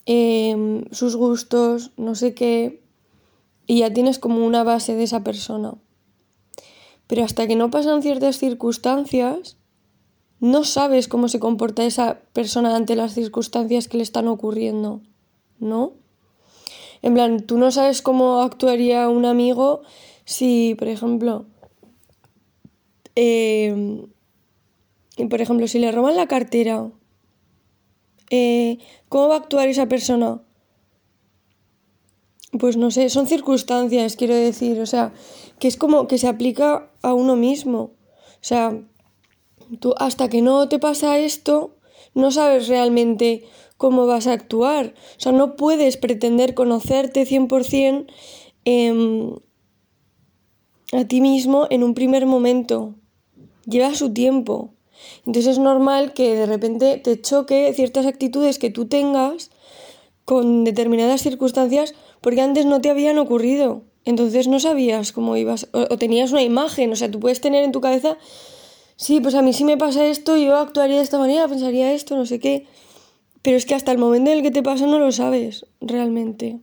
em, 0.06 0.84
sus 0.92 1.16
gustos, 1.16 1.92
no 1.96 2.16
sé 2.16 2.34
qué, 2.34 2.84
y 3.66 3.80
ya 3.80 3.94
tienes 3.94 4.20
como 4.20 4.46
una 4.46 4.64
base 4.64 4.96
de 4.96 5.04
esa 5.04 5.24
persona. 5.24 5.76
Pero 7.08 7.24
hasta 7.24 7.48
que 7.48 7.56
no 7.56 7.72
pasan 7.72 8.02
ciertas 8.02 8.38
circunstancias, 8.38 9.56
no 10.42 10.66
sabes 10.66 11.08
cómo 11.08 11.30
se 11.30 11.40
comporta 11.40 11.86
esa 11.86 12.20
persona 12.34 12.76
ante 12.76 12.98
las 12.98 13.14
circunstancias 13.14 13.88
que 13.88 13.98
le 13.98 14.04
están 14.04 14.28
ocurriendo, 14.28 15.02
¿no? 15.60 15.94
En 17.02 17.14
plan, 17.14 17.42
tú 17.42 17.58
no 17.58 17.72
sabes 17.72 18.02
cómo 18.02 18.42
actuaría 18.42 19.08
un 19.08 19.26
amigo 19.26 19.82
si, 20.26 20.76
por 20.76 20.90
ejemplo, 20.90 21.46
eh, 23.16 24.06
por 25.30 25.42
ejemplo, 25.42 25.68
si 25.68 25.80
le 25.80 25.92
roban 25.92 26.16
la 26.16 26.28
cartera, 26.28 26.92
eh, 28.30 28.80
¿cómo 29.10 29.28
va 29.28 29.36
a 29.36 29.40
actuar 29.40 29.68
esa 29.68 29.88
persona? 29.88 30.42
Pues 32.60 32.78
no 32.78 32.92
sé, 32.92 33.10
son 33.10 33.28
circunstancias, 33.28 34.16
quiero 34.16 34.36
decir, 34.36 34.80
o 34.80 34.86
sea, 34.86 35.14
que 35.60 35.68
es 35.68 35.78
como 35.78 36.08
que 36.08 36.18
se 36.18 36.28
aplica 36.28 36.92
a 37.02 37.14
uno 37.14 37.36
mismo. 37.36 37.80
O 37.80 38.46
sea, 38.46 38.80
tú 39.80 39.94
hasta 39.98 40.30
que 40.30 40.42
no 40.42 40.68
te 40.70 40.80
pasa 40.80 41.18
esto, 41.20 41.76
no 42.14 42.32
sabes 42.32 42.68
realmente 42.68 43.44
cómo 43.78 44.06
vas 44.06 44.28
a 44.28 44.34
actuar. 44.34 44.94
O 45.18 45.20
sea, 45.20 45.32
no 45.32 45.56
puedes 45.56 45.98
pretender 45.98 46.54
conocerte 46.54 47.26
100% 47.26 48.06
em, 48.66 49.36
a 50.92 51.06
ti 51.06 51.22
mismo 51.22 51.68
en 51.70 51.84
un 51.84 51.94
primer 51.94 52.26
momento. 52.26 52.96
Lleva 53.66 53.96
su 53.96 54.14
tiempo. 54.14 54.74
Entonces 55.26 55.54
es 55.54 55.60
normal 55.60 56.14
que 56.14 56.36
de 56.36 56.46
repente 56.46 56.98
te 56.98 57.20
choque 57.22 57.74
ciertas 57.74 58.06
actitudes 58.06 58.60
que 58.60 58.70
tú 58.70 58.88
tengas 58.88 59.52
con 60.26 60.64
determinadas 60.64 61.22
circunstancias 61.22 61.94
porque 62.22 62.42
antes 62.42 62.66
no 62.66 62.82
te 62.82 62.90
habían 62.90 63.18
ocurrido. 63.18 63.84
Entonces 64.06 64.48
no 64.48 64.60
sabías 64.60 65.12
cómo 65.12 65.38
ibas 65.38 65.70
o, 65.72 65.98
tenías 65.98 66.32
una 66.32 66.44
imagen, 66.44 66.92
o 66.92 66.96
sea, 66.96 67.10
tú 67.10 67.20
puedes 67.20 67.40
tener 67.40 67.64
en 67.64 67.72
tu 67.72 67.80
cabeza, 67.80 68.18
sí, 68.98 69.22
pues 69.22 69.34
a 69.36 69.42
mí 69.42 69.54
sí 69.54 69.64
me 69.64 69.78
pasa 69.78 70.06
esto, 70.06 70.36
yo 70.36 70.58
actuaría 70.58 70.98
de 70.98 71.04
esta 71.04 71.20
manera, 71.20 71.48
pensaría 71.48 71.94
esto, 71.94 72.18
no 72.18 72.26
sé 72.26 72.40
qué. 72.40 72.68
Pero 73.42 73.58
es 73.58 73.66
que 73.66 73.76
hasta 73.76 73.92
el 73.92 73.98
momento 73.98 74.32
en 74.32 74.38
el 74.38 74.44
que 74.44 74.52
te 74.52 74.64
pasa 74.64 74.88
no 74.88 75.00
lo 75.00 75.12
sabes 75.12 75.66
realmente. 75.82 76.60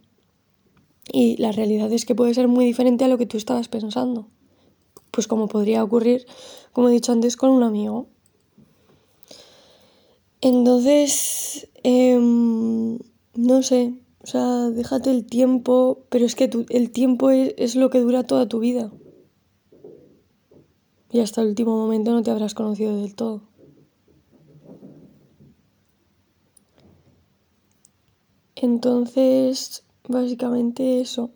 Y 1.13 1.37
la 1.39 1.53
realidad 1.53 1.93
es 1.93 2.05
que 2.05 2.15
puede 2.15 2.35
ser 2.35 2.49
muy 2.49 2.65
diferente 2.65 3.05
a 3.05 3.09
lo 3.09 3.19
que 3.19 3.27
tú 3.27 3.37
estabas 3.37 3.69
pensando. 3.69 4.29
Pues 5.11 5.27
como 5.27 5.49
podría 5.49 5.83
ocurrir, 5.83 6.27
como 6.73 6.89
he 6.89 6.93
dicho 6.93 7.13
antes, 7.13 7.37
con 7.37 7.51
un 7.51 7.63
amigo. 7.63 8.09
Entonces, 10.41 11.69
em, 11.83 12.99
no 13.35 13.63
sé, 13.63 13.95
o 14.23 14.27
sea, 14.27 14.71
déjate 14.71 15.11
el 15.11 15.27
tiempo, 15.27 16.05
pero 16.09 16.25
es 16.25 16.35
que 16.35 16.51
el 16.69 16.91
tiempo 16.91 17.31
es, 17.31 17.55
es 17.59 17.77
lo 17.77 17.91
que 17.91 18.01
dura 18.01 18.23
toda 18.25 18.49
tu 18.49 18.61
vida. 18.61 18.91
Y 21.13 21.21
hasta 21.21 21.43
el 21.43 21.49
último 21.49 21.77
momento 21.77 22.13
no 22.13 22.23
te 22.23 22.31
habrás 22.31 22.55
conocido 22.55 22.97
del 22.97 23.15
todo. 23.15 23.43
Entonces, 28.63 29.85
básicamente 30.07 31.01
eso. 31.01 31.31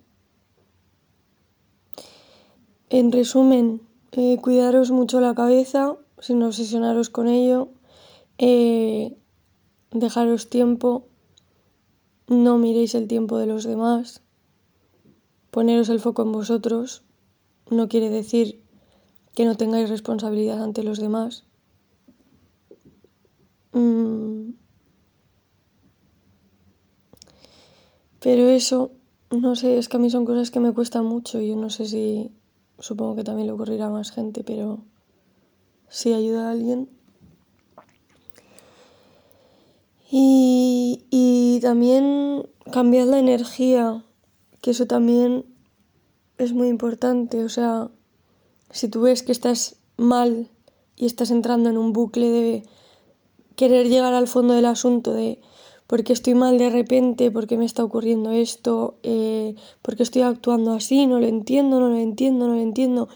En 2.94 3.10
resumen, 3.10 3.80
eh, 4.12 4.38
cuidaros 4.40 4.92
mucho 4.92 5.20
la 5.20 5.34
cabeza, 5.34 5.96
sin 6.20 6.40
obsesionaros 6.44 7.10
con 7.10 7.26
ello, 7.26 7.70
eh, 8.38 9.16
dejaros 9.90 10.48
tiempo, 10.48 11.08
no 12.28 12.56
miréis 12.56 12.94
el 12.94 13.08
tiempo 13.08 13.36
de 13.38 13.46
los 13.46 13.64
demás, 13.64 14.22
poneros 15.50 15.88
el 15.88 15.98
foco 15.98 16.22
en 16.22 16.30
vosotros, 16.30 17.02
no 17.68 17.88
quiere 17.88 18.10
decir 18.10 18.62
que 19.34 19.44
no 19.44 19.56
tengáis 19.56 19.90
responsabilidad 19.90 20.62
ante 20.62 20.84
los 20.84 21.00
demás. 21.00 21.42
Mm. 23.72 24.50
Pero 28.20 28.48
eso, 28.50 28.92
no 29.32 29.56
sé, 29.56 29.78
es 29.78 29.88
que 29.88 29.96
a 29.96 30.00
mí 30.00 30.10
son 30.10 30.24
cosas 30.24 30.52
que 30.52 30.60
me 30.60 30.72
cuestan 30.72 31.04
mucho 31.06 31.40
y 31.40 31.48
yo 31.48 31.56
no 31.56 31.70
sé 31.70 31.86
si 31.86 32.30
Supongo 32.78 33.16
que 33.16 33.24
también 33.24 33.46
le 33.46 33.52
ocurrirá 33.52 33.86
a 33.86 33.90
más 33.90 34.10
gente, 34.10 34.44
pero 34.44 34.80
si 35.88 36.12
ayuda 36.12 36.48
a 36.48 36.50
alguien. 36.50 36.88
Y, 40.10 41.04
y 41.10 41.60
también 41.60 42.48
cambiar 42.72 43.06
la 43.06 43.18
energía, 43.18 44.04
que 44.60 44.72
eso 44.72 44.86
también 44.86 45.44
es 46.38 46.52
muy 46.52 46.68
importante. 46.68 47.44
O 47.44 47.48
sea, 47.48 47.90
si 48.70 48.88
tú 48.88 49.02
ves 49.02 49.22
que 49.22 49.32
estás 49.32 49.76
mal 49.96 50.48
y 50.96 51.06
estás 51.06 51.30
entrando 51.30 51.70
en 51.70 51.78
un 51.78 51.92
bucle 51.92 52.28
de 52.28 52.62
querer 53.56 53.88
llegar 53.88 54.14
al 54.14 54.28
fondo 54.28 54.54
del 54.54 54.66
asunto, 54.66 55.12
de 55.12 55.40
porque 55.94 56.12
estoy 56.12 56.34
mal 56.34 56.58
de 56.58 56.70
repente, 56.70 57.30
porque 57.30 57.56
me 57.56 57.64
está 57.64 57.84
ocurriendo 57.84 58.32
esto, 58.32 58.98
eh, 59.04 59.54
porque 59.80 60.02
estoy 60.02 60.22
actuando 60.22 60.72
así, 60.72 61.06
no 61.06 61.20
lo 61.20 61.26
entiendo, 61.28 61.78
no 61.78 61.88
lo 61.88 61.98
entiendo, 61.98 62.48
no 62.48 62.54
lo 62.54 62.60
entiendo, 62.60 63.08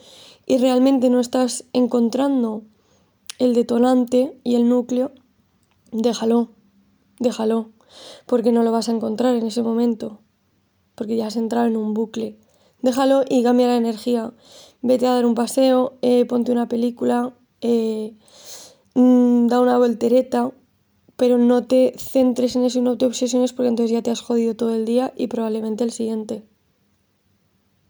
y 0.47 0.59
realmente 0.59 1.11
no 1.11 1.19
estás 1.19 1.64
encontrando 1.73 2.62
el 3.41 3.53
detonante 3.53 4.38
y 4.45 4.55
el 4.55 4.69
núcleo, 4.69 5.11
déjalo, 5.91 6.51
déjalo, 7.19 7.71
porque 8.27 8.53
no 8.53 8.62
lo 8.62 8.71
vas 8.71 8.88
a 8.88 8.93
encontrar 8.93 9.35
en 9.35 9.47
ese 9.47 9.64
momento, 9.64 10.21
porque 10.95 11.17
ya 11.17 11.27
has 11.27 11.35
entrado 11.35 11.67
en 11.67 11.77
un 11.77 11.95
bucle. 11.95 12.38
Déjalo 12.81 13.25
y 13.29 13.43
cambia 13.43 13.67
la 13.67 13.77
energía. 13.77 14.33
Vete 14.83 15.09
a 15.09 15.14
dar 15.14 15.27
un 15.27 15.35
paseo, 15.35 15.95
eh, 16.01 16.27
ponte 16.27 16.53
una 16.53 16.69
película, 16.69 17.35
eh, 17.61 18.14
mm, 18.95 19.49
da 19.49 19.61
una 19.61 19.79
voltereta, 19.79 20.53
pero 21.18 21.37
no 21.37 21.64
te 21.64 21.94
centres 21.98 22.54
en 22.54 22.64
eso 22.64 22.78
y 22.78 22.83
no 22.83 22.96
te 22.96 23.04
obsesiones 23.04 23.52
porque 23.52 23.70
entonces 23.70 23.90
ya 23.90 24.02
te 24.02 24.12
has 24.12 24.20
jodido 24.20 24.54
todo 24.54 24.72
el 24.76 24.85
día 24.85 25.12
y 25.16 25.26
probablemente 25.26 25.83
el 25.83 25.90
siguiente. 25.90 26.44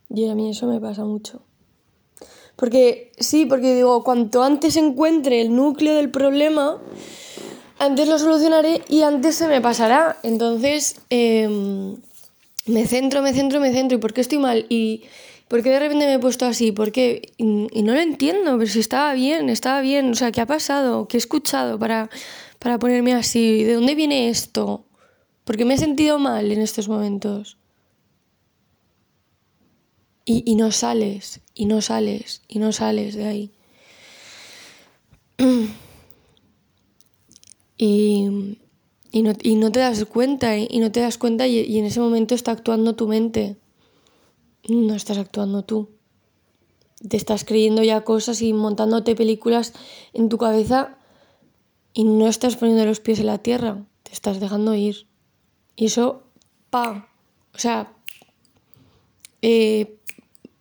Y 0.08 0.26
a 0.28 0.34
mí 0.34 0.48
eso 0.48 0.66
me 0.66 0.80
pasa 0.80 1.04
mucho. 1.04 1.42
Porque 2.56 3.12
sí, 3.18 3.44
porque 3.44 3.74
digo, 3.74 4.02
cuanto 4.02 4.42
antes 4.42 4.78
encuentre 4.78 5.42
el 5.42 5.54
núcleo 5.54 5.94
del 5.94 6.10
problema, 6.10 6.78
antes 7.78 8.08
lo 8.08 8.18
solucionaré 8.18 8.80
y 8.88 9.02
antes 9.02 9.34
se 9.34 9.46
me 9.46 9.60
pasará. 9.60 10.18
Entonces, 10.22 10.96
em, 11.10 11.96
me 12.64 12.86
centro, 12.86 13.20
me 13.20 13.34
centro, 13.34 13.60
me 13.60 13.74
centro. 13.74 13.98
¿Y 13.98 14.00
por 14.00 14.14
qué 14.14 14.22
estoy 14.22 14.38
mal? 14.38 14.64
¿Y 14.70 15.02
por 15.48 15.62
qué 15.62 15.68
de 15.68 15.80
repente 15.80 16.06
me 16.06 16.14
he 16.14 16.18
puesto 16.18 16.46
así? 16.46 16.72
¿Por 16.72 16.92
qué? 16.92 17.30
Y, 17.36 17.66
y 17.78 17.82
no 17.82 17.92
lo 17.92 18.00
entiendo, 18.00 18.56
pero 18.56 18.70
si 18.70 18.80
estaba 18.80 19.12
bien, 19.12 19.50
estaba 19.50 19.82
bien. 19.82 20.12
O 20.12 20.14
sea, 20.14 20.32
¿qué 20.32 20.40
ha 20.40 20.46
pasado? 20.46 21.06
¿Qué 21.08 21.18
he 21.18 21.20
escuchado 21.20 21.78
para 21.78 22.08
para 22.58 22.78
ponerme 22.78 23.14
así? 23.14 23.64
¿De 23.64 23.74
dónde 23.74 23.94
viene 23.94 24.28
esto? 24.28 24.84
Porque 25.44 25.64
me 25.64 25.74
he 25.74 25.78
sentido 25.78 26.18
mal 26.18 26.50
en 26.52 26.60
estos 26.60 26.88
momentos. 26.88 27.56
Y, 30.30 30.56
no 30.56 30.72
sales, 30.72 31.40
y 31.54 31.64
no 31.64 31.80
sales, 31.80 32.42
y 32.48 32.58
no 32.58 32.70
sales 32.72 33.14
de 33.14 33.26
ahí. 33.26 33.52
Y, 37.80 38.58
y, 39.12 39.22
no, 39.22 39.34
y 39.40 39.54
no, 39.54 39.70
te 39.70 39.78
das 39.78 40.04
cuenta, 40.04 40.58
y 40.58 40.80
no 40.80 40.90
te 40.90 40.98
das 40.98 41.16
cuenta, 41.16 41.46
y, 41.46 41.60
y 41.60 41.78
en 41.78 41.84
ese 41.84 42.00
momento 42.00 42.34
está 42.34 42.50
actuando 42.50 42.96
tu 42.96 43.06
mente. 43.06 43.56
No 44.68 44.96
estás 44.96 45.16
actuando 45.16 45.62
tú. 45.62 45.90
Te 47.08 47.16
estás 47.16 47.44
creyendo 47.44 47.84
ya 47.84 48.00
cosas 48.00 48.42
y 48.42 48.52
montándote 48.52 49.14
películas 49.14 49.74
en 50.12 50.28
tu 50.28 50.38
cabeza 50.38 50.97
y 51.98 52.04
no 52.04 52.28
estás 52.28 52.54
poniendo 52.54 52.86
los 52.86 53.00
pies 53.00 53.18
en 53.18 53.26
la 53.26 53.38
tierra, 53.38 53.84
te 54.04 54.12
estás 54.12 54.38
dejando 54.38 54.72
ir. 54.72 55.08
Y 55.74 55.86
eso, 55.86 56.22
pa, 56.70 57.08
o 57.52 57.58
sea, 57.58 57.92
eh, 59.42 59.98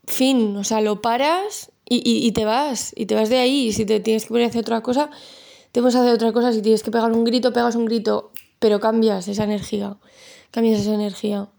fin, 0.07 0.57
o 0.57 0.63
sea, 0.63 0.81
lo 0.81 0.99
paras 0.99 1.71
y, 1.87 2.31
te 2.31 2.43
vas, 2.43 2.91
y 2.95 3.05
te 3.05 3.13
vas 3.13 3.29
de 3.29 3.37
ahí. 3.37 3.67
Y 3.67 3.73
si 3.73 3.85
te 3.85 3.99
tienes 3.99 4.23
que 4.23 4.29
poner 4.29 4.45
a 4.45 4.49
hacer 4.49 4.61
otra 4.61 4.81
cosa, 4.81 5.11
te 5.71 5.79
pones 5.79 5.95
a 5.95 6.01
hacer 6.01 6.15
otra 6.15 6.33
cosa. 6.33 6.51
Si 6.51 6.63
tienes 6.63 6.81
que 6.81 6.89
pegar 6.89 7.11
un 7.11 7.23
grito, 7.23 7.53
pegas 7.53 7.75
un 7.75 7.85
grito, 7.85 8.31
pero 8.57 8.79
cambias 8.79 9.27
esa 9.27 9.43
energía, 9.43 9.95
cambias 10.49 10.79
esa 10.79 10.95
energía. 10.95 11.49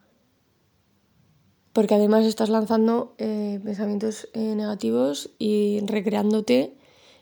porque 1.72 1.94
además 1.94 2.24
estás 2.24 2.48
lanzando 2.48 3.14
eh, 3.18 3.60
pensamientos 3.62 4.28
eh, 4.32 4.56
negativos 4.56 5.30
y 5.38 5.78
recreándote 5.86 6.74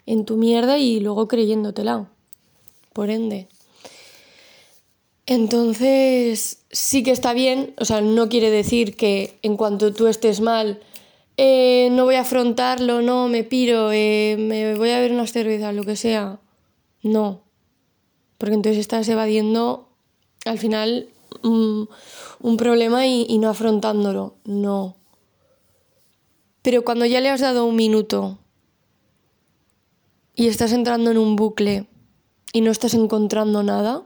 en 0.07 0.25
tu 0.25 0.39
mierda 0.39 0.79
y 0.79 1.01
luego 1.01 1.29
creyéndotela, 1.29 2.16
por 2.97 3.11
ende. 3.11 3.47
Entonces, 5.27 6.63
sí 6.71 7.03
que 7.03 7.11
está 7.11 7.35
bien, 7.35 7.75
o 7.79 7.85
sea, 7.85 8.01
no 8.01 8.31
quiere 8.31 8.49
decir 8.51 8.97
que 8.97 9.39
en 9.43 9.59
cuanto 9.59 9.93
tú 9.93 10.07
estés 10.07 10.41
mal, 10.41 10.81
eh, 11.37 11.91
no 11.93 12.07
voy 12.07 12.15
a 12.15 12.23
afrontarlo, 12.23 13.03
no, 13.03 13.29
me 13.29 13.45
piro, 13.45 13.89
me 13.89 14.75
voy 14.79 14.91
a 14.93 15.01
ver 15.01 15.13
unas 15.13 15.33
cervezas, 15.33 15.75
lo 15.75 15.85
que 15.85 15.97
sea. 15.97 16.41
No, 17.03 17.43
porque 18.39 18.55
entonces 18.55 18.81
estás 18.81 19.07
evadiendo 19.11 19.91
al 20.47 20.59
final 20.59 21.11
mm, 21.43 21.83
un 22.41 22.57
problema 22.57 23.07
y, 23.07 23.37
no 23.37 23.51
afrontándolo. 23.51 24.37
No. 24.45 24.97
Pero 26.63 26.83
cuando 26.83 27.05
ya 27.05 27.21
le 27.21 27.29
has 27.29 27.43
dado 27.43 27.67
un 27.67 27.77
minuto 27.77 28.39
y 30.35 30.47
estás 30.47 30.73
entrando 30.73 31.11
en 31.11 31.19
un 31.19 31.37
bucle 31.37 31.87
y 32.57 32.63
no 32.63 32.71
estás 32.71 32.95
encontrando 32.95 33.63
nada, 33.63 34.03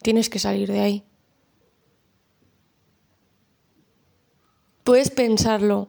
tienes 0.00 0.30
que 0.30 0.38
salir 0.38 0.70
de 0.70 0.78
ahí. 0.78 1.04
Puedes 4.84 5.10
pensarlo, 5.10 5.88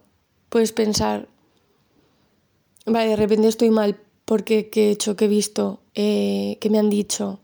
puedes 0.49 0.71
pensar, 0.71 1.29
vale, 2.87 3.09
de 3.09 3.15
repente 3.17 3.47
estoy 3.47 3.69
mal 3.69 4.01
porque 4.25 4.71
qué 4.71 4.87
he 4.87 4.89
hecho, 4.89 5.15
qué 5.15 5.25
he 5.25 5.27
visto, 5.27 5.79
eh, 5.93 6.57
qué 6.59 6.71
me 6.71 6.79
han 6.79 6.89
dicho, 6.89 7.39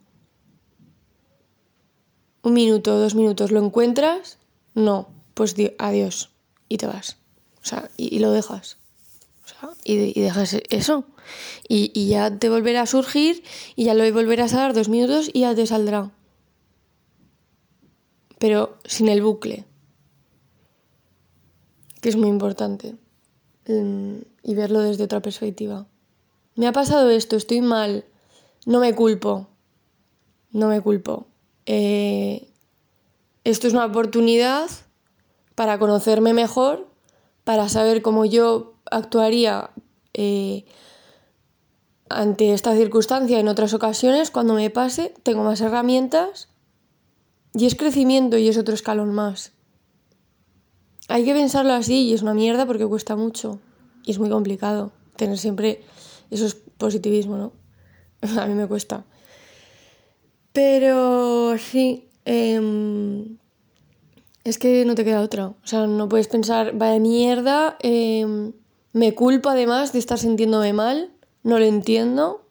un 2.42 2.54
minuto, 2.54 2.98
dos 2.98 3.14
minutos, 3.14 3.52
¿lo 3.52 3.64
encuentras? 3.64 4.40
No, 4.74 5.08
pues 5.36 5.54
adiós 5.78 6.32
y 6.68 6.78
te 6.78 6.88
vas. 6.88 7.18
O 7.62 7.66
sea, 7.66 7.92
y, 7.96 8.18
lo 8.18 8.32
dejas. 8.32 8.80
Sea, 9.74 9.94
y, 9.96 10.20
dejas 10.20 10.58
eso. 10.70 11.06
Y, 11.68 11.92
y, 11.94 12.10
ya 12.10 12.38
te 12.38 12.50
volverá 12.50 12.82
a 12.82 12.86
surgir 12.86 13.44
y 13.76 13.86
ya 13.86 13.94
lo 13.94 14.12
volverás 14.14 14.54
a 14.54 14.58
dar 14.58 14.74
dos 14.74 14.90
minutos 14.90 15.30
y 15.34 15.42
ya 15.42 15.56
te 15.56 15.66
saldrá. 15.66 16.12
Pero 18.38 18.78
sin 18.86 19.10
el 19.10 19.22
bucle. 19.22 19.66
Que 22.02 22.10
es 22.10 22.16
muy 22.16 22.30
importante. 22.30 22.96
Mm, 23.68 24.18
y 24.44 24.56
verlo 24.56 24.82
desde 24.82 25.04
otra 25.04 25.22
perspectiva. 25.22 25.88
Me 26.56 26.68
ha 26.68 26.72
pasado 26.72 27.10
esto, 27.10 27.36
estoy 27.36 27.62
mal. 27.62 28.06
No 28.66 28.80
me 28.80 28.94
culpo. 28.94 29.48
No 30.52 30.68
me 30.68 30.82
culpo 30.82 31.28
eh, 31.66 32.48
esto 33.44 33.68
es 33.68 33.74
una 33.74 33.86
oportunidad 33.86 34.70
para 35.56 35.80
conocerme 35.80 36.34
mejor, 36.34 36.88
para 37.44 37.70
saber 37.70 38.02
cómo 38.02 38.26
yo 38.26 38.75
actuaría 38.92 39.72
eh, 40.14 40.66
ante 42.10 42.54
esta 42.54 42.76
circunstancia 42.76 43.40
en 43.40 43.48
otras 43.48 43.74
ocasiones, 43.74 44.32
cuando 44.32 44.54
me 44.54 44.70
pase, 44.70 45.14
tengo 45.24 45.44
más 45.44 45.62
herramientas 45.62 46.50
y 47.54 47.66
es 47.66 47.76
crecimiento 47.76 48.38
y 48.38 48.48
es 48.48 48.58
otro 48.58 48.74
escalón 48.74 49.14
más. 49.14 49.54
Hay 51.08 51.24
que 51.24 51.34
pensarlo 51.34 51.74
así 51.74 52.08
y 52.08 52.14
es 52.14 52.22
una 52.22 52.34
mierda 52.34 52.66
porque 52.66 52.86
cuesta 52.86 53.16
mucho 53.16 53.60
y 54.04 54.12
es 54.12 54.20
muy 54.20 54.30
complicado 54.30 54.92
tener 55.16 55.38
siempre 55.38 55.84
eso 56.32 56.46
es 56.46 56.56
positivismo, 56.56 57.38
¿no? 57.38 57.54
A 58.40 58.46
mí 58.48 58.54
me 58.54 58.68
cuesta. 58.68 59.06
Pero 60.52 61.58
sí, 61.58 62.08
em, 62.24 63.38
es 64.44 64.58
que 64.58 64.86
no 64.86 64.96
te 64.96 65.04
queda 65.04 65.22
otra. 65.22 65.48
O 65.48 65.56
sea, 65.64 65.86
no 65.88 66.08
puedes 66.08 66.28
pensar, 66.28 66.74
vaya 66.76 67.00
mierda, 67.00 67.78
em, 67.82 68.54
me 68.96 69.14
culpo 69.14 69.50
además 69.50 69.92
de 69.92 70.00
estar 70.00 70.18
sintiéndome 70.18 70.72
mal, 70.72 71.12
no 71.44 71.60
lo 71.60 71.66
entiendo, 71.66 72.48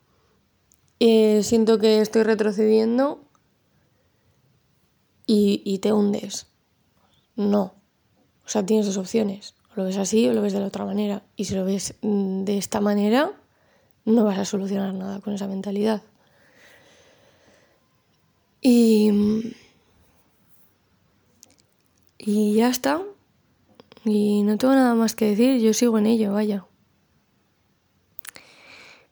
eh, 1.01 1.41
siento 1.43 1.79
que 1.79 2.03
estoy 2.03 2.23
retrocediendo 2.23 3.25
y, 5.25 5.63
y 5.65 5.79
te 5.79 5.95
hundes. 5.95 6.47
No. 7.35 7.73
O 8.45 8.49
sea, 8.51 8.67
tienes 8.67 8.85
dos 8.85 8.99
opciones. 8.99 9.55
O 9.71 9.77
lo 9.77 9.85
ves 9.85 9.97
así 9.97 10.29
o 10.29 10.35
lo 10.35 10.43
ves 10.43 10.53
de 10.53 10.61
la 10.61 10.67
otra 10.67 10.85
manera. 10.85 11.23
Y 11.35 11.47
si 11.47 11.55
lo 11.55 11.65
ves 11.65 11.95
mm, 12.03 12.45
de 12.45 12.59
esta 12.59 12.83
manera, 12.83 13.33
no 14.05 14.25
vas 14.25 14.39
a 14.39 14.45
solucionar 14.45 14.93
nada 14.93 15.21
con 15.21 15.33
esa 15.33 15.49
mentalidad. 15.49 16.03
Y, 18.61 19.55
y 22.19 22.53
ya 22.53 22.69
está. 22.69 23.01
Y 24.05 24.43
no 24.43 24.59
tengo 24.59 24.75
nada 24.75 24.95
más 24.95 25.15
que 25.15 25.31
decir, 25.31 25.61
yo 25.61 25.73
sigo 25.73 25.99
en 25.99 26.07
ello, 26.07 26.33
vaya. 26.33 26.67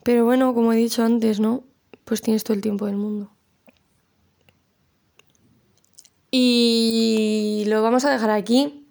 Pero 0.03 0.25
bueno, 0.25 0.53
como 0.53 0.73
he 0.73 0.77
dicho 0.77 1.03
antes, 1.03 1.39
¿no? 1.39 1.63
Pues 2.03 2.21
tienes 2.21 2.43
todo 2.43 2.55
el 2.55 2.61
tiempo 2.61 2.85
del 2.85 2.97
mundo. 2.97 3.31
Y 6.29 7.63
lo 7.67 7.81
vamos 7.81 8.05
a 8.05 8.11
dejar 8.11 8.31
aquí. 8.31 8.87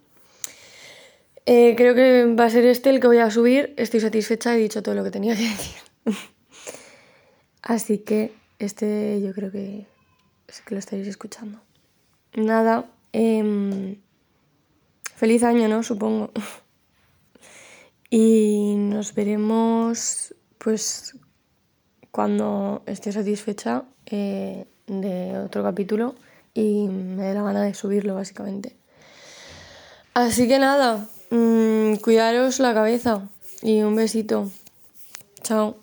Eh, 1.45 1.75
creo 1.77 1.95
que 1.95 2.25
va 2.35 2.45
a 2.45 2.51
ser 2.51 2.65
este 2.65 2.91
el 2.91 3.01
que 3.01 3.09
voy 3.09 3.19
a 3.19 3.31
subir. 3.31 3.75
Estoy 3.77 4.01
satisfecha, 4.01 4.55
he 4.55 4.59
dicho 4.59 4.83
todo 4.83 4.95
lo 4.95 5.05
que 5.05 5.11
tenía 5.11 5.37
que 5.37 5.43
decir. 5.43 5.77
Así 7.63 7.99
que 7.99 8.33
este 8.59 9.21
yo 9.21 9.33
creo 9.33 9.51
que 9.51 9.87
que 10.61 10.75
lo 10.75 10.79
estaréis 10.79 11.09
escuchando. 11.09 11.61
Nada, 12.35 12.91
em, 13.13 13.97
feliz 15.23 15.45
año, 15.45 15.69
¿no? 15.69 15.85
Supongo. 15.85 16.33
y 18.11 18.75
nos 18.77 19.15
veremos, 19.15 20.35
pues, 20.59 21.17
cuando 22.11 22.83
esté 22.87 23.13
satisfecha 23.13 23.85
eh, 24.07 24.67
de 24.89 25.39
otro 25.39 25.63
capítulo 25.63 26.17
y 26.55 26.89
me 26.89 27.23
dé 27.23 27.35
la 27.35 27.43
gana 27.43 27.63
de 27.63 27.73
subirlo, 27.73 28.17
básicamente. 28.17 28.75
Así 30.13 30.49
que 30.49 30.59
nada, 30.59 31.07
mm, 31.31 31.99
cuidaros 32.03 32.59
la 32.59 32.75
cabeza 32.75 33.29
y 33.63 33.83
un 33.83 33.95
besito. 33.95 34.51
Chao. 35.45 35.82